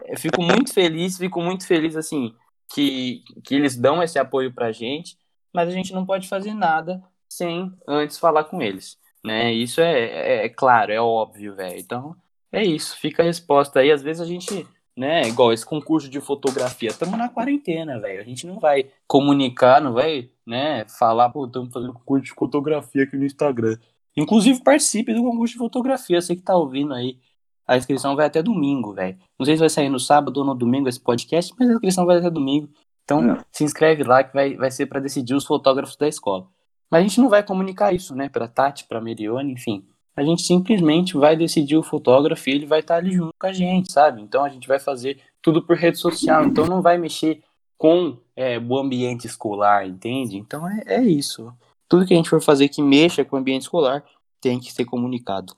eu 0.07 0.17
fico 0.17 0.41
muito 0.41 0.73
feliz, 0.73 1.17
fico 1.17 1.39
muito 1.41 1.67
feliz, 1.67 1.95
assim, 1.95 2.33
que, 2.73 3.23
que 3.43 3.53
eles 3.53 3.75
dão 3.75 4.01
esse 4.01 4.17
apoio 4.17 4.51
pra 4.51 4.71
gente, 4.71 5.17
mas 5.53 5.69
a 5.69 5.71
gente 5.71 5.93
não 5.93 6.05
pode 6.05 6.27
fazer 6.27 6.53
nada 6.53 7.03
sem 7.35 7.71
antes 7.87 8.17
falar 8.17 8.45
com 8.45 8.61
eles, 8.61 8.97
né? 9.23 9.51
Isso 9.53 9.81
é, 9.81 9.99
é, 9.99 10.45
é 10.45 10.49
claro, 10.49 10.91
é 10.91 10.99
óbvio, 10.99 11.55
velho. 11.55 11.79
Então, 11.79 12.15
é 12.51 12.63
isso, 12.63 12.97
fica 12.97 13.21
a 13.21 13.25
resposta 13.25 13.79
aí. 13.79 13.91
Às 13.91 14.01
vezes 14.01 14.21
a 14.21 14.25
gente, 14.25 14.65
né, 14.95 15.27
igual 15.27 15.51
esse 15.51 15.65
concurso 15.65 16.09
de 16.09 16.21
fotografia, 16.21 16.89
estamos 16.89 17.17
na 17.17 17.29
quarentena, 17.29 17.99
velho. 17.99 18.21
A 18.21 18.23
gente 18.23 18.47
não 18.47 18.59
vai 18.59 18.89
comunicar, 19.07 19.81
não 19.81 19.93
vai, 19.93 20.29
né, 20.45 20.85
falar, 20.87 21.29
pô, 21.29 21.45
estamos 21.45 21.73
fazendo 21.73 21.93
concurso 21.93 22.25
de 22.25 22.31
fotografia 22.31 23.03
aqui 23.03 23.17
no 23.17 23.25
Instagram. 23.25 23.77
Inclusive, 24.15 24.63
participe 24.63 25.13
do 25.13 25.23
concurso 25.23 25.53
de 25.53 25.59
fotografia, 25.59 26.21
você 26.21 26.35
que 26.35 26.41
tá 26.41 26.55
ouvindo 26.55 26.93
aí. 26.93 27.19
A 27.67 27.75
inscrição 27.75 28.15
vai 28.15 28.27
até 28.27 28.41
domingo, 28.43 28.93
velho. 28.93 29.17
Não 29.37 29.45
sei 29.45 29.55
se 29.55 29.59
vai 29.59 29.69
sair 29.69 29.89
no 29.89 29.99
sábado 29.99 30.37
ou 30.37 30.45
no 30.45 30.53
domingo 30.53 30.87
esse 30.87 30.99
podcast, 30.99 31.53
mas 31.59 31.69
a 31.69 31.73
inscrição 31.73 32.05
vai 32.05 32.19
até 32.19 32.29
domingo. 32.29 32.69
Então, 33.03 33.21
Não. 33.21 33.43
se 33.51 33.63
inscreve 33.63 34.03
lá 34.03 34.23
que 34.23 34.33
vai, 34.33 34.55
vai 34.55 34.71
ser 34.71 34.85
para 34.85 34.99
decidir 34.99 35.33
os 35.33 35.45
fotógrafos 35.45 35.95
da 35.95 36.07
escola. 36.07 36.47
Mas 36.89 36.99
a 36.99 37.07
gente 37.07 37.19
não 37.19 37.29
vai 37.29 37.43
comunicar 37.43 37.93
isso, 37.93 38.15
né, 38.15 38.29
pra 38.29 38.47
Tati, 38.47 38.85
pra 38.85 39.01
Merione, 39.01 39.53
enfim. 39.53 39.85
A 40.15 40.23
gente 40.23 40.43
simplesmente 40.43 41.17
vai 41.17 41.35
decidir 41.35 41.75
o 41.75 41.83
fotógrafo 41.83 42.49
e 42.49 42.53
ele 42.53 42.65
vai 42.65 42.79
estar 42.79 42.95
ali 42.95 43.11
junto 43.11 43.33
com 43.37 43.47
a 43.47 43.51
gente, 43.51 43.91
sabe? 43.91 44.21
Então 44.21 44.45
a 44.45 44.49
gente 44.49 44.67
vai 44.67 44.79
fazer 44.79 45.19
tudo 45.41 45.61
por 45.61 45.75
rede 45.75 45.97
social. 45.97 46.45
Então 46.45 46.65
não 46.65 46.81
vai 46.81 46.97
mexer 46.97 47.43
com 47.77 48.17
é, 48.33 48.57
o 48.57 48.77
ambiente 48.77 49.27
escolar, 49.27 49.85
entende? 49.85 50.37
Então 50.37 50.67
é, 50.69 50.83
é 50.85 51.03
isso. 51.03 51.53
Tudo 51.89 52.05
que 52.05 52.13
a 52.13 52.17
gente 52.17 52.29
for 52.29 52.41
fazer 52.41 52.69
que 52.69 52.81
mexa 52.81 53.25
com 53.25 53.35
o 53.35 53.39
ambiente 53.39 53.63
escolar 53.63 54.03
tem 54.39 54.59
que 54.59 54.71
ser 54.71 54.85
comunicado. 54.85 55.53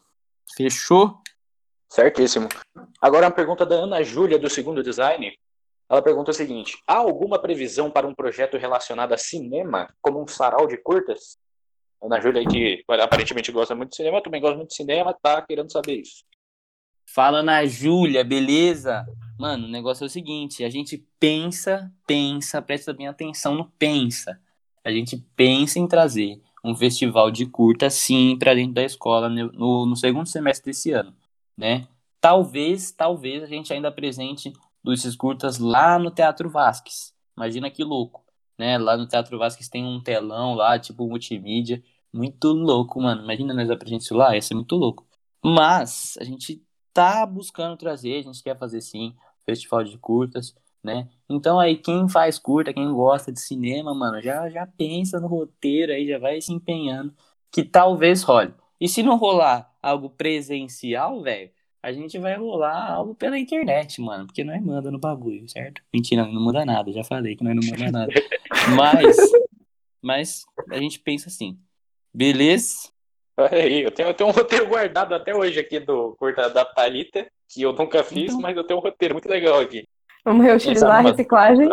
Fechou? 0.56 1.20
Certíssimo. 1.88 2.50
Agora 3.00 3.28
uma 3.28 3.32
pergunta 3.32 3.66
da 3.66 3.76
Ana 3.76 4.02
Júlia, 4.04 4.40
do 4.40 4.50
Segundo 4.50 4.84
Design. 4.84 5.38
Ela 5.90 6.02
pergunta 6.02 6.32
o 6.32 6.34
seguinte: 6.34 6.78
há 6.86 6.96
alguma 6.96 7.40
previsão 7.40 7.90
para 7.90 8.08
um 8.08 8.14
projeto 8.14 8.58
relacionado 8.58 9.14
a 9.14 9.18
cinema, 9.18 9.94
como 10.02 10.22
um 10.22 10.28
sarau 10.28 10.68
de 10.68 10.78
curtas? 10.78 11.38
Ana 12.02 12.20
Júlia, 12.20 12.46
que 12.46 12.84
aparentemente 12.88 13.52
gosta 13.52 13.74
muito 13.74 13.92
de 13.92 13.96
cinema, 13.96 14.22
também 14.22 14.40
gosto 14.40 14.58
muito 14.58 14.70
de 14.70 14.76
cinema, 14.76 15.14
tá 15.14 15.42
querendo 15.42 15.72
saber 15.72 16.02
isso. 16.02 16.24
Fala 17.10 17.42
na 17.42 17.66
Júlia, 17.66 18.24
beleza? 18.24 19.06
Mano, 19.40 19.66
o 19.66 19.70
negócio 19.70 20.04
é 20.04 20.08
o 20.08 20.10
seguinte, 20.10 20.64
a 20.64 20.70
gente 20.70 21.04
pensa, 21.20 21.92
pensa, 22.06 22.62
presta 22.62 22.94
bem 22.94 23.08
atenção 23.08 23.56
no 23.56 23.72
pensa. 23.80 24.40
A 24.84 24.92
gente 24.92 25.18
pensa 25.36 25.80
em 25.80 25.88
trazer 25.88 26.42
um 26.64 26.76
festival 26.76 27.32
de 27.32 27.46
curta, 27.46 27.90
sim, 27.90 28.38
para 28.38 28.54
dentro 28.54 28.74
da 28.74 28.84
escola 28.84 29.30
no, 29.30 29.52
no, 29.54 29.86
no, 29.86 29.96
segundo 29.96 30.28
semestre 30.28 30.72
desse 30.72 30.92
ano, 30.92 31.16
né? 31.58 31.88
Talvez, 32.20 32.92
talvez 32.92 33.44
a 33.44 33.48
gente 33.48 33.72
ainda 33.72 33.88
apresente 33.88 34.52
desses 34.92 35.16
curtas 35.16 35.58
lá 35.60 36.00
no 36.00 36.12
Teatro 36.12 36.50
Vasques. 36.50 37.14
Imagina 37.36 37.70
que 37.70 37.84
louco, 37.84 38.24
né? 38.58 38.78
Lá 38.78 38.98
no 38.98 39.08
Teatro 39.08 39.38
Vasques 39.38 39.70
tem 39.70 39.86
um 39.86 40.02
telão 40.02 40.54
lá, 40.56 40.80
tipo 40.80 41.08
multimídia, 41.08 41.84
muito 42.14 42.50
louco, 42.50 43.02
mano. 43.02 43.24
Imagina 43.24 43.54
nós 43.54 43.70
apresentar 43.70 44.04
isso 44.04 44.16
lá, 44.16 44.36
ia 44.36 44.42
ser 44.42 44.56
muito 44.56 44.76
louco. 44.76 45.08
Mas 45.44 46.18
a 46.20 46.24
gente 46.24 46.64
tá 46.94 47.26
buscando 47.26 47.78
trazer, 47.78 48.20
a 48.20 48.22
gente 48.24 48.44
quer 48.44 48.58
fazer 48.58 48.82
sim, 48.82 49.16
festival 49.46 49.84
de 49.84 49.98
curtas, 49.98 50.56
né? 50.84 51.08
Então 51.30 51.60
aí 51.60 51.78
quem 51.78 52.10
faz 52.10 52.40
curta, 52.40 52.74
quem 52.74 52.92
gosta 52.92 53.32
de 53.32 53.40
cinema, 53.40 53.94
mano, 53.94 54.22
já 54.22 54.50
já 54.50 54.66
pensa 54.66 55.20
no 55.20 55.28
roteiro 55.28 55.92
aí, 55.92 56.08
já 56.08 56.18
vai 56.20 56.42
se 56.42 56.52
empenhando 56.54 57.14
que 57.52 57.64
talvez 57.64 58.24
role. 58.24 58.54
E 58.80 58.88
se 58.88 59.04
não 59.04 59.18
rolar 59.18 59.72
algo 59.82 60.10
presencial, 60.10 61.22
velho, 61.22 61.52
a 61.82 61.92
gente 61.92 62.18
vai 62.18 62.36
rolar 62.36 62.92
algo 62.92 63.16
pela 63.16 63.38
internet, 63.38 64.02
mano, 64.02 64.26
porque 64.26 64.44
nós 64.44 64.62
manda 64.62 64.92
no 64.92 65.00
bagulho, 65.00 65.48
certo? 65.50 65.82
Mentira, 65.94 66.26
não 66.26 66.42
muda 66.42 66.66
nada, 66.66 66.92
já 66.92 67.04
falei 67.04 67.36
que 67.36 67.44
nós 67.44 67.56
não 67.56 67.64
manda 67.64 67.92
nada. 67.92 68.14
mas 68.76 69.16
mas 70.02 70.46
a 70.72 70.78
gente 70.78 71.00
pensa 71.00 71.28
assim. 71.28 71.58
Beleza? 72.14 72.90
Olha 73.38 73.54
aí, 73.54 73.84
eu 73.84 73.92
tenho, 73.92 74.10
eu 74.10 74.14
tenho 74.14 74.30
um 74.30 74.34
roteiro 74.34 74.68
guardado 74.68 75.14
até 75.14 75.36
hoje 75.36 75.60
aqui 75.60 75.80
do 75.80 76.16
curta 76.18 76.50
da 76.50 76.66
Thalita, 76.66 77.28
que 77.48 77.62
eu 77.62 77.74
nunca 77.74 78.04
fiz, 78.04 78.30
então... 78.30 78.42
mas 78.42 78.58
eu 78.58 78.64
tenho 78.64 78.80
um 78.80 78.84
roteiro 78.84 79.14
muito 79.14 79.30
legal 79.30 79.60
aqui. 79.60 79.88
Vamos 80.26 80.46
reutilizar 80.46 81.06
a 81.06 81.10
reciclagem. 81.10 81.70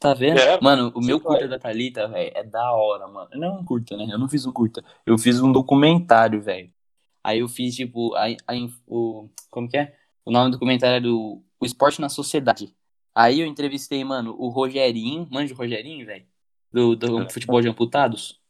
Tá 0.00 0.14
vendo? 0.14 0.38
É, 0.38 0.58
mano, 0.60 0.90
o 0.94 1.04
meu 1.04 1.20
curta 1.20 1.46
da 1.46 1.58
Thalita, 1.58 2.08
velho, 2.08 2.32
é 2.34 2.42
da 2.42 2.72
hora, 2.72 3.06
mano. 3.06 3.28
Não 3.34 3.48
é 3.48 3.50
um 3.60 3.64
curta, 3.64 3.96
né? 3.96 4.08
Eu 4.10 4.18
não 4.18 4.28
fiz 4.28 4.46
um 4.46 4.52
curta. 4.52 4.82
Eu 5.04 5.18
fiz 5.18 5.40
um 5.40 5.52
documentário, 5.52 6.40
velho. 6.40 6.70
Aí 7.22 7.40
eu 7.40 7.48
fiz, 7.48 7.74
tipo, 7.74 8.14
a, 8.14 8.26
a, 8.26 8.54
o. 8.86 9.28
Como 9.50 9.68
que 9.68 9.76
é? 9.76 9.94
O 10.24 10.30
nome 10.30 10.50
do 10.50 10.52
documentário 10.52 10.96
é 10.96 11.00
do 11.00 11.42
O 11.60 11.64
Esporte 11.66 12.00
na 12.00 12.08
Sociedade. 12.08 12.74
Aí 13.14 13.40
eu 13.40 13.46
entrevistei, 13.46 14.02
mano, 14.04 14.34
o 14.38 14.48
Rogerinho. 14.48 15.28
Manja 15.30 15.54
o 15.54 15.56
Rogerinho, 15.56 16.06
velho? 16.06 16.24
Do, 16.72 16.96
do 16.96 17.30
futebol 17.30 17.60
de 17.60 17.68
amputados. 17.68 18.40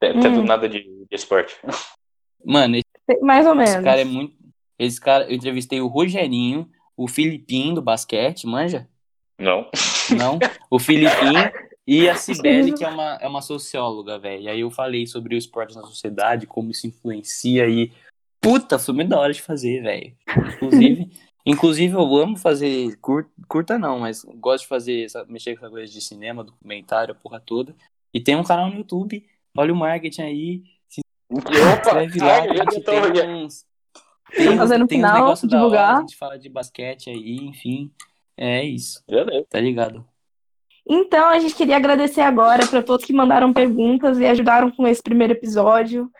É, 0.00 0.12
hum. 0.12 0.20
do 0.20 0.42
nada 0.42 0.68
de, 0.68 0.82
de 0.82 1.06
esporte. 1.14 1.56
Mano, 2.44 2.76
esse, 2.76 3.20
mais 3.22 3.46
ou 3.46 3.54
menos. 3.54 3.70
Esse 3.70 3.82
cara 3.82 4.00
é 4.02 4.04
muito. 4.04 4.36
Esse 4.78 5.00
cara, 5.00 5.24
eu 5.24 5.34
entrevistei 5.34 5.80
o 5.80 5.86
Rogerinho, 5.86 6.68
o 6.96 7.08
Filipinho 7.08 7.76
do 7.76 7.82
basquete, 7.82 8.46
manja? 8.46 8.86
Não. 9.38 9.68
Não. 10.16 10.38
O 10.70 10.78
Filipinho 10.78 11.50
e 11.86 12.08
a 12.08 12.14
Cibele, 12.14 12.72
que 12.72 12.84
é 12.84 12.88
uma, 12.88 13.18
é 13.20 13.28
uma 13.28 13.42
socióloga, 13.42 14.18
velho. 14.18 14.42
E 14.42 14.48
aí 14.48 14.60
eu 14.60 14.70
falei 14.70 15.06
sobre 15.06 15.34
o 15.34 15.38
esporte 15.38 15.74
na 15.74 15.82
sociedade, 15.82 16.46
como 16.46 16.70
isso 16.70 16.86
influencia 16.86 17.66
e. 17.68 17.92
Puta, 18.44 18.78
foi 18.78 18.94
muito 18.94 19.08
da 19.08 19.18
hora 19.18 19.32
de 19.32 19.42
fazer, 19.42 19.82
velho. 19.82 20.14
Inclusive, 20.56 21.10
inclusive, 21.44 21.94
eu 21.94 22.16
amo 22.16 22.36
fazer 22.36 22.96
curta, 23.00 23.30
curta 23.48 23.78
não, 23.78 23.98
mas 23.98 24.24
gosto 24.36 24.62
de 24.62 24.68
fazer, 24.68 25.06
mexer 25.28 25.56
com 25.56 25.64
essa 25.64 25.70
coisa 25.70 25.92
de 25.92 26.00
cinema, 26.00 26.44
documentário, 26.44 27.12
a 27.12 27.16
porra 27.16 27.40
toda. 27.40 27.74
E 28.12 28.20
tem 28.20 28.36
um 28.36 28.44
canal 28.44 28.68
no 28.68 28.76
YouTube, 28.76 29.26
olha 29.56 29.72
o 29.72 29.76
marketing 29.76 30.22
aí, 30.22 30.62
Opa, 31.30 31.92
lá, 31.92 32.00
a 32.00 32.54
gente 32.54 32.80
tem 32.84 33.34
uns. 33.34 33.66
Tem, 34.34 34.56
fazendo 34.56 34.86
tem 34.86 34.98
final, 34.98 35.32
uns 35.32 35.40
divulgar. 35.40 35.88
Hora, 35.88 35.98
a 35.98 36.00
gente 36.00 36.16
fala 36.16 36.38
de 36.38 36.48
basquete 36.48 37.10
aí, 37.10 37.36
enfim. 37.36 37.90
É 38.36 38.62
isso. 38.64 39.02
Beleza. 39.08 39.46
Tá 39.48 39.60
ligado? 39.60 40.04
Então, 40.86 41.28
a 41.28 41.38
gente 41.38 41.54
queria 41.54 41.76
agradecer 41.76 42.20
agora 42.20 42.66
para 42.66 42.82
todos 42.82 43.06
que 43.06 43.12
mandaram 43.12 43.52
perguntas 43.52 44.18
e 44.18 44.26
ajudaram 44.26 44.70
com 44.70 44.86
esse 44.86 45.02
primeiro 45.02 45.32
episódio. 45.32 46.10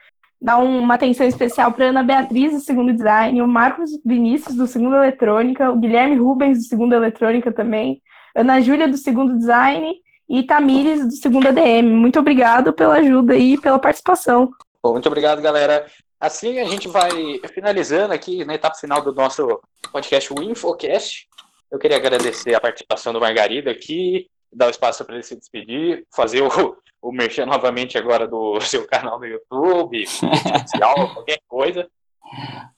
Dar 0.45 0.59
uma 0.59 0.93
atenção 0.93 1.27
especial 1.27 1.73
para 1.73 1.87
Ana 1.87 2.03
Beatriz, 2.03 2.53
do 2.53 2.61
segundo 2.61 2.93
design, 2.93 3.41
o 3.41 3.49
Marcos 3.49 3.93
Vinícius, 4.05 4.55
do 4.55 4.67
segundo 4.67 4.95
eletrônica, 4.95 5.71
o 5.71 5.77
Guilherme 5.77 6.17
Rubens, 6.17 6.59
do 6.59 6.65
segundo 6.65 6.95
eletrônica 6.95 7.51
também, 7.51 8.03
Ana 8.37 8.61
Júlia, 8.61 8.87
do 8.87 8.99
segundo 8.99 9.39
design, 9.39 9.95
e 10.29 10.43
Tamires, 10.43 11.07
do 11.07 11.13
segundo 11.13 11.49
ADM. 11.49 11.85
Muito 11.85 12.19
obrigado 12.19 12.75
pela 12.75 12.97
ajuda 12.97 13.35
e 13.35 13.59
pela 13.59 13.79
participação. 13.79 14.51
Bom, 14.83 14.93
muito 14.93 15.07
obrigado, 15.07 15.41
galera. 15.41 15.87
Assim 16.21 16.59
a 16.59 16.65
gente 16.67 16.89
vai 16.89 17.11
finalizando 17.55 18.13
aqui 18.13 18.45
na 18.45 18.55
etapa 18.55 18.77
final 18.77 19.01
do 19.01 19.15
nosso 19.15 19.59
podcast, 19.91 20.31
o 20.31 20.43
Infocast. 20.43 21.27
Eu 21.71 21.79
queria 21.79 21.97
agradecer 21.97 22.55
a 22.55 22.61
participação 22.61 23.15
do 23.15 23.21
Margarida 23.21 23.71
aqui, 23.71 24.29
dar 24.55 24.67
o 24.67 24.71
espaço 24.71 25.05
para 25.05 25.17
ele 25.17 25.25
se 25.25 25.37
despedir, 25.37 26.07
fazer 26.15 26.43
o, 26.43 26.77
o 27.03 27.13
merchan 27.13 27.47
novamente 27.47 27.99
agora 27.99 28.27
do 28.27 28.61
seu 28.63 28.87
canal 28.87 29.19
no 29.19 29.27
YouTube, 29.27 30.07
social, 30.07 30.95
qualquer 31.15 31.41
coisa. 31.47 31.89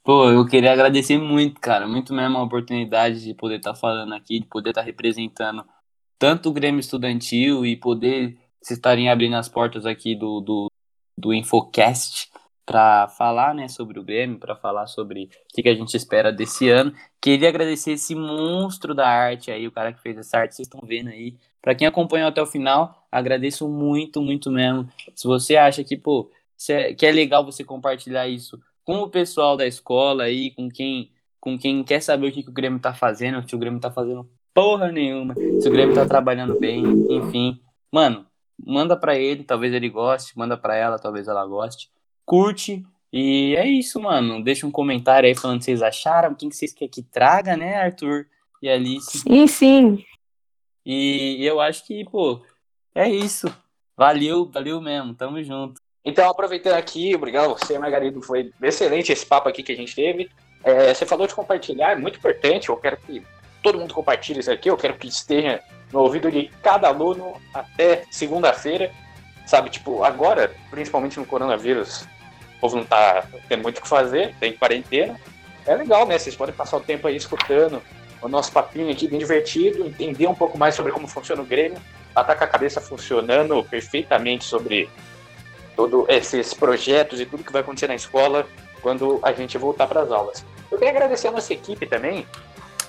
Pô, 0.03 0.29
eu 0.31 0.45
queria 0.47 0.73
agradecer 0.73 1.19
muito, 1.19 1.61
cara, 1.61 1.87
muito 1.87 2.13
mesmo 2.13 2.37
a 2.37 2.43
oportunidade 2.43 3.23
de 3.23 3.35
poder 3.35 3.57
estar 3.57 3.73
tá 3.73 3.79
falando 3.79 4.13
aqui, 4.15 4.41
de 4.41 4.47
poder 4.47 4.71
estar 4.71 4.83
tá 4.83 4.87
representando 4.87 5.65
tanto 6.19 6.49
o 6.49 6.53
Grêmio 6.53 6.81
Estudantil 6.81 7.65
e 7.65 7.77
poder 7.77 8.39
se 8.63 8.75
estarem 8.75 9.09
abrindo 9.09 9.37
as 9.37 9.49
portas 9.49 9.87
aqui 9.87 10.15
do, 10.15 10.41
do, 10.41 10.71
do 11.17 11.33
Infocast 11.33 12.29
para 12.67 13.07
falar 13.07 13.55
né, 13.55 13.69
sobre 13.69 14.01
o 14.01 14.03
Grêmio, 14.03 14.41
para 14.41 14.57
falar 14.57 14.89
sobre 14.89 15.25
o 15.25 15.29
que, 15.55 15.63
que, 15.63 15.69
a 15.69 15.75
gente 15.75 15.97
espera 15.97 16.33
desse 16.33 16.69
ano. 16.69 16.93
Queria 17.21 17.49
agradecer 17.49 17.93
esse 17.93 18.13
monstro 18.13 18.93
da 18.93 19.09
arte 19.09 19.53
aí, 19.53 19.69
o 19.69 19.73
cara 19.73 19.93
que 19.93 20.03
fez 20.03 20.19
essa 20.19 20.39
arte, 20.39 20.57
vocês 20.57 20.67
estão 20.67 20.81
vendo 20.85 21.09
aí. 21.09 21.37
Para 21.63 21.77
quem 21.77 21.87
acompanhou 21.87 22.29
até 22.29 22.43
o 22.43 22.47
final, 22.47 23.07
agradeço 23.11 23.69
muito, 23.69 24.21
muito 24.21 24.51
mesmo. 24.51 24.89
Se 25.15 25.29
você 25.29 25.57
acha 25.57 25.85
que, 25.85 25.97
pô, 25.97 26.29
é, 26.69 26.93
que 26.93 27.07
é 27.07 27.13
legal 27.13 27.45
você 27.45 27.63
compartilhar 27.63 28.27
isso 28.27 28.61
com 28.85 28.99
o 28.99 29.09
pessoal 29.09 29.57
da 29.57 29.67
escola 29.67 30.25
aí, 30.25 30.51
com 30.51 30.69
quem, 30.69 31.11
com 31.41 31.57
quem 31.57 31.85
quer 31.85 32.01
saber 32.01 32.29
o 32.29 32.33
que, 32.33 32.43
que 32.43 32.51
o 32.51 32.53
Grêmio 32.53 32.81
tá 32.81 32.93
fazendo, 32.93 33.49
se 33.49 33.55
o 33.55 33.59
Grêmio 33.59 33.81
tá 33.81 33.93
fazendo 33.93 34.29
porra 34.53 34.91
nenhuma, 34.91 35.35
se 35.35 35.69
o 35.69 35.71
Grêmio 35.71 35.95
tá 35.95 36.07
trabalhando 36.07 36.59
bem, 36.59 36.83
enfim. 37.11 37.61
Mano, 37.93 38.27
manda 38.59 38.97
para 38.97 39.17
ele, 39.17 39.45
talvez 39.45 39.73
ele 39.73 39.89
goste, 39.89 40.37
manda 40.37 40.57
para 40.57 40.75
ela, 40.75 40.99
talvez 40.99 41.29
ela 41.29 41.47
goste. 41.47 41.91
Curte 42.27 42.85
e 43.13 43.57
é 43.57 43.67
isso, 43.67 43.99
mano. 43.99 44.45
Deixa 44.45 44.67
um 44.67 44.71
comentário 44.71 45.27
aí 45.27 45.35
falando 45.35 45.57
o 45.57 45.59
que 45.61 45.65
vocês 45.65 45.81
acharam, 45.81 46.35
quem 46.35 46.51
que 46.51 46.57
vocês 46.57 46.75
querem 46.75 46.91
que 46.91 47.03
traga, 47.03 47.57
né, 47.57 47.77
Arthur 47.77 48.27
e 48.61 48.69
Alice. 48.69 49.21
Sim, 49.21 49.47
sim. 49.47 50.05
E 50.85 51.45
eu 51.45 51.61
acho 51.61 51.87
que, 51.87 52.05
pô, 52.05 52.43
é 52.95 53.09
isso. 53.09 53.47
Valeu, 53.97 54.45
valeu 54.47 54.81
mesmo. 54.81 55.15
Tamo 55.15 55.43
junto. 55.43 55.81
Então, 56.05 56.29
aproveitando 56.29 56.75
aqui, 56.75 57.15
obrigado 57.15 57.47
a 57.47 57.55
você, 57.55 57.79
Margarido. 57.79 58.21
Foi 58.21 58.53
excelente 58.63 59.11
esse 59.11 59.25
papo 59.25 59.49
aqui 59.49 59.63
que 59.63 59.73
a 59.73 59.77
gente 59.77 59.95
teve. 59.95 60.31
É, 60.63 60.93
você 60.93 61.07
falou 61.07 61.27
de 61.27 61.35
compartilhar, 61.35 61.93
é 61.93 61.97
muito 61.97 62.19
importante. 62.19 62.69
Eu 62.69 62.77
quero 62.77 62.97
que 62.99 63.23
todo 63.63 63.79
mundo 63.79 63.95
compartilhe 63.95 64.41
isso 64.41 64.51
aqui. 64.51 64.69
Eu 64.71 64.77
quero 64.77 64.99
que 64.99 65.09
esteja 65.09 65.61
no 65.93 66.01
ouvido 66.01 66.31
de 66.31 66.49
cada 66.63 66.89
aluno 66.89 67.41
até 67.55 68.05
segunda-feira. 68.11 68.93
Sabe, 69.47 69.71
tipo, 69.71 70.05
agora, 70.05 70.55
principalmente 70.71 71.19
no 71.19 71.27
coronavírus, 71.27 72.07
povo 72.67 72.77
não 72.77 72.85
tá 72.85 73.25
tendo 73.49 73.63
muito 73.63 73.79
o 73.79 73.83
que 73.83 73.89
fazer, 73.89 74.35
tem 74.41 74.53
quarentena. 74.53 75.19
É 75.65 75.75
legal, 75.75 76.07
né? 76.07 76.19
Vocês 76.19 76.35
podem 76.35 76.55
passar 76.55 76.77
o 76.77 76.81
tempo 76.81 77.07
aí 77.07 77.17
escutando 77.17 77.81
o 78.21 78.29
nosso 78.29 78.51
papinho 78.51 78.91
aqui 78.91 79.07
bem 79.07 79.19
divertido, 79.19 79.87
entender 79.87 80.27
um 80.27 80.35
pouco 80.35 80.59
mais 80.59 80.75
sobre 80.75 80.91
como 80.91 81.07
funciona 81.07 81.43
o 81.43 81.45
Grêmio, 81.45 81.79
estar 82.09 82.35
com 82.35 82.45
a 82.45 82.47
cabeça 82.47 82.81
funcionando 82.81 83.63
perfeitamente 83.65 84.45
sobre 84.45 84.89
todos 85.77 86.07
esses 86.09 86.53
projetos 86.55 87.21
e 87.21 87.27
tudo 87.27 87.45
que 87.45 87.53
vai 87.53 87.61
acontecer 87.61 87.87
na 87.87 87.95
escola 87.95 88.47
quando 88.83 89.21
a 89.23 89.33
gente 89.33 89.57
voltar 89.59 89.87
para 89.87 90.03
as 90.03 90.11
aulas. 90.11 90.45
Eu 90.71 90.79
queria 90.79 90.93
agradecer 90.93 91.29
a 91.29 91.33
nossa 91.33 91.53
equipe 91.53 91.87
também, 91.87 92.27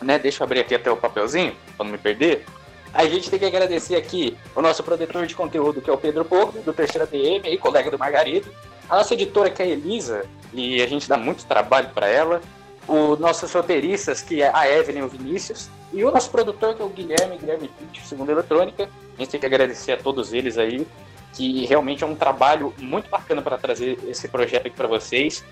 né? 0.01 0.17
Deixa 0.17 0.41
eu 0.41 0.45
abrir 0.45 0.61
aqui 0.61 0.73
até 0.73 0.89
o 0.89 0.97
papelzinho, 0.97 1.55
para 1.75 1.85
não 1.85 1.91
me 1.91 1.97
perder. 1.97 2.45
A 2.93 3.05
gente 3.05 3.29
tem 3.29 3.37
que 3.37 3.45
agradecer 3.45 3.95
aqui 3.95 4.37
o 4.55 4.61
nosso 4.61 4.81
produtor 4.81 5.27
de 5.27 5.35
conteúdo, 5.35 5.81
que 5.81 5.89
é 5.89 5.93
o 5.93 5.97
Pedro 5.97 6.23
Porto, 6.25 6.59
do 6.59 6.73
Terceira 6.73 7.05
DM, 7.05 7.47
e 7.47 7.57
colega 7.57 7.91
do 7.91 7.99
Margarido. 7.99 8.49
A 8.89 8.97
nossa 8.97 9.13
editora, 9.13 9.49
que 9.49 9.61
é 9.61 9.65
a 9.65 9.69
Elisa, 9.69 10.25
e 10.53 10.81
a 10.81 10.87
gente 10.87 11.09
dá 11.09 11.17
muito 11.17 11.45
trabalho 11.45 11.89
para 11.89 12.07
ela. 12.07 12.41
Os 12.87 13.19
nossos 13.19 13.51
roteiristas, 13.51 14.21
que 14.21 14.41
é 14.41 14.49
a 14.53 14.69
Evelyn 14.69 15.01
e 15.01 15.03
o 15.03 15.09
Vinícius. 15.09 15.69
E 15.91 16.03
o 16.05 16.11
nosso 16.11 16.29
produtor, 16.29 16.73
que 16.73 16.81
é 16.81 16.85
o 16.85 16.89
Guilherme, 16.89 17.37
Guilherme 17.37 17.67
Pitt, 17.67 18.07
segundo 18.07 18.31
Eletrônica. 18.31 18.89
A 19.17 19.21
gente 19.21 19.29
tem 19.29 19.39
que 19.39 19.45
agradecer 19.45 19.91
a 19.93 19.97
todos 19.97 20.33
eles 20.33 20.57
aí, 20.57 20.87
que 21.33 21.65
realmente 21.65 22.03
é 22.03 22.07
um 22.07 22.15
trabalho 22.15 22.73
muito 22.77 23.09
bacana 23.09 23.41
para 23.41 23.57
trazer 23.57 23.99
esse 24.07 24.27
projeto 24.29 24.67
aqui 24.67 24.75
para 24.75 24.87
vocês. 24.87 25.43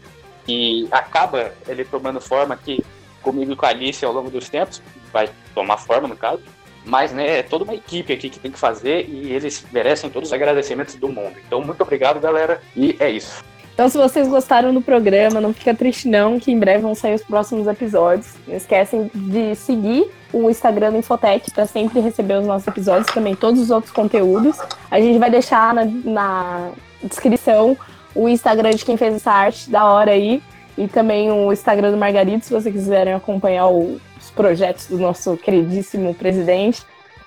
E 0.48 0.88
acaba 0.92 1.52
ele 1.68 1.84
tomando 1.84 2.22
forma 2.22 2.54
aqui 2.54 2.86
comigo 3.22 3.52
e 3.52 3.56
com 3.56 3.66
a 3.66 3.70
Alice 3.70 4.06
ao 4.06 4.14
longo 4.14 4.30
dos 4.30 4.48
tempos, 4.48 4.82
vai 5.12 5.30
tomar 5.54 5.78
forma 5.78 6.08
no 6.08 6.16
caso 6.16 6.44
mas 6.86 7.12
né, 7.12 7.40
é 7.40 7.44
toda 7.44 7.64
uma 7.64 7.74
equipe 7.74 8.14
aqui 8.14 8.30
que 8.30 8.40
tem 8.40 8.52
que 8.52 8.60
fazer 8.60 9.08
e 9.10 9.32
eles 9.32 9.66
merecem 9.72 10.10
todos 10.10 10.30
os 10.30 10.34
agradecimentos 10.34 10.96
do 10.96 11.08
mundo. 11.10 11.36
Então, 11.46 11.62
muito 11.62 11.82
obrigado, 11.82 12.20
galera, 12.20 12.62
e 12.76 12.96
é 13.00 13.10
isso. 13.10 13.44
Então, 13.74 13.90
se 13.90 13.98
vocês 13.98 14.26
gostaram 14.30 14.74
do 14.74 14.82
programa, 14.82 15.42
não 15.42 15.54
fica 15.54 15.76
triste 15.76 16.08
não, 16.08 16.40
que 16.40 16.50
em 16.50 16.58
breve 16.58 16.82
vão 16.82 16.96
sair 16.96 17.16
os 17.16 17.24
próximos 17.24 17.68
episódios. 17.68 18.34
Não 18.48 18.56
esquecem 18.56 19.12
de 19.14 19.54
seguir 19.56 20.10
o 20.32 20.50
Instagram 20.50 20.92
do 20.92 20.98
Infotec 20.98 21.52
para 21.52 21.66
sempre 21.66 22.00
receber 22.00 22.40
os 22.40 22.48
nossos 22.48 22.66
episódios, 22.66 23.08
também 23.08 23.36
todos 23.36 23.60
os 23.60 23.72
outros 23.72 23.92
conteúdos. 23.92 24.58
A 24.90 24.98
gente 25.02 25.20
vai 25.20 25.30
deixar 25.30 25.74
na, 25.74 25.84
na 25.86 26.72
descrição 27.04 27.78
o 28.16 28.30
Instagram 28.30 28.72
de 28.72 28.86
quem 28.86 28.96
fez 28.96 29.16
essa 29.16 29.32
arte 29.32 29.70
da 29.70 29.84
hora 29.84 30.12
aí 30.12 30.42
e 30.78 30.88
também 30.88 31.30
o 31.30 31.52
Instagram 31.52 31.92
do 31.92 31.98
Margarito, 31.98 32.46
se 32.46 32.54
vocês 32.54 32.74
quiserem 32.74 33.14
acompanhar 33.14 33.68
o, 33.68 34.00
projetos 34.36 34.88
do 34.88 34.98
nosso 34.98 35.36
queridíssimo 35.38 36.14
presidente. 36.14 36.84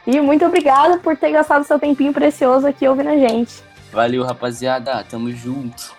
E 0.07 0.21
muito 0.21 0.45
obrigada 0.45 0.99
por 0.99 1.17
ter 1.17 1.33
gastado 1.33 1.65
seu 1.65 1.79
tempinho 1.79 2.13
precioso 2.13 2.67
aqui 2.67 2.87
ouvindo 2.87 3.11
a 3.11 3.17
gente. 3.17 3.63
Valeu, 3.93 4.23
rapaziada. 4.25 5.03
Tamo 5.05 5.31
junto. 5.33 5.98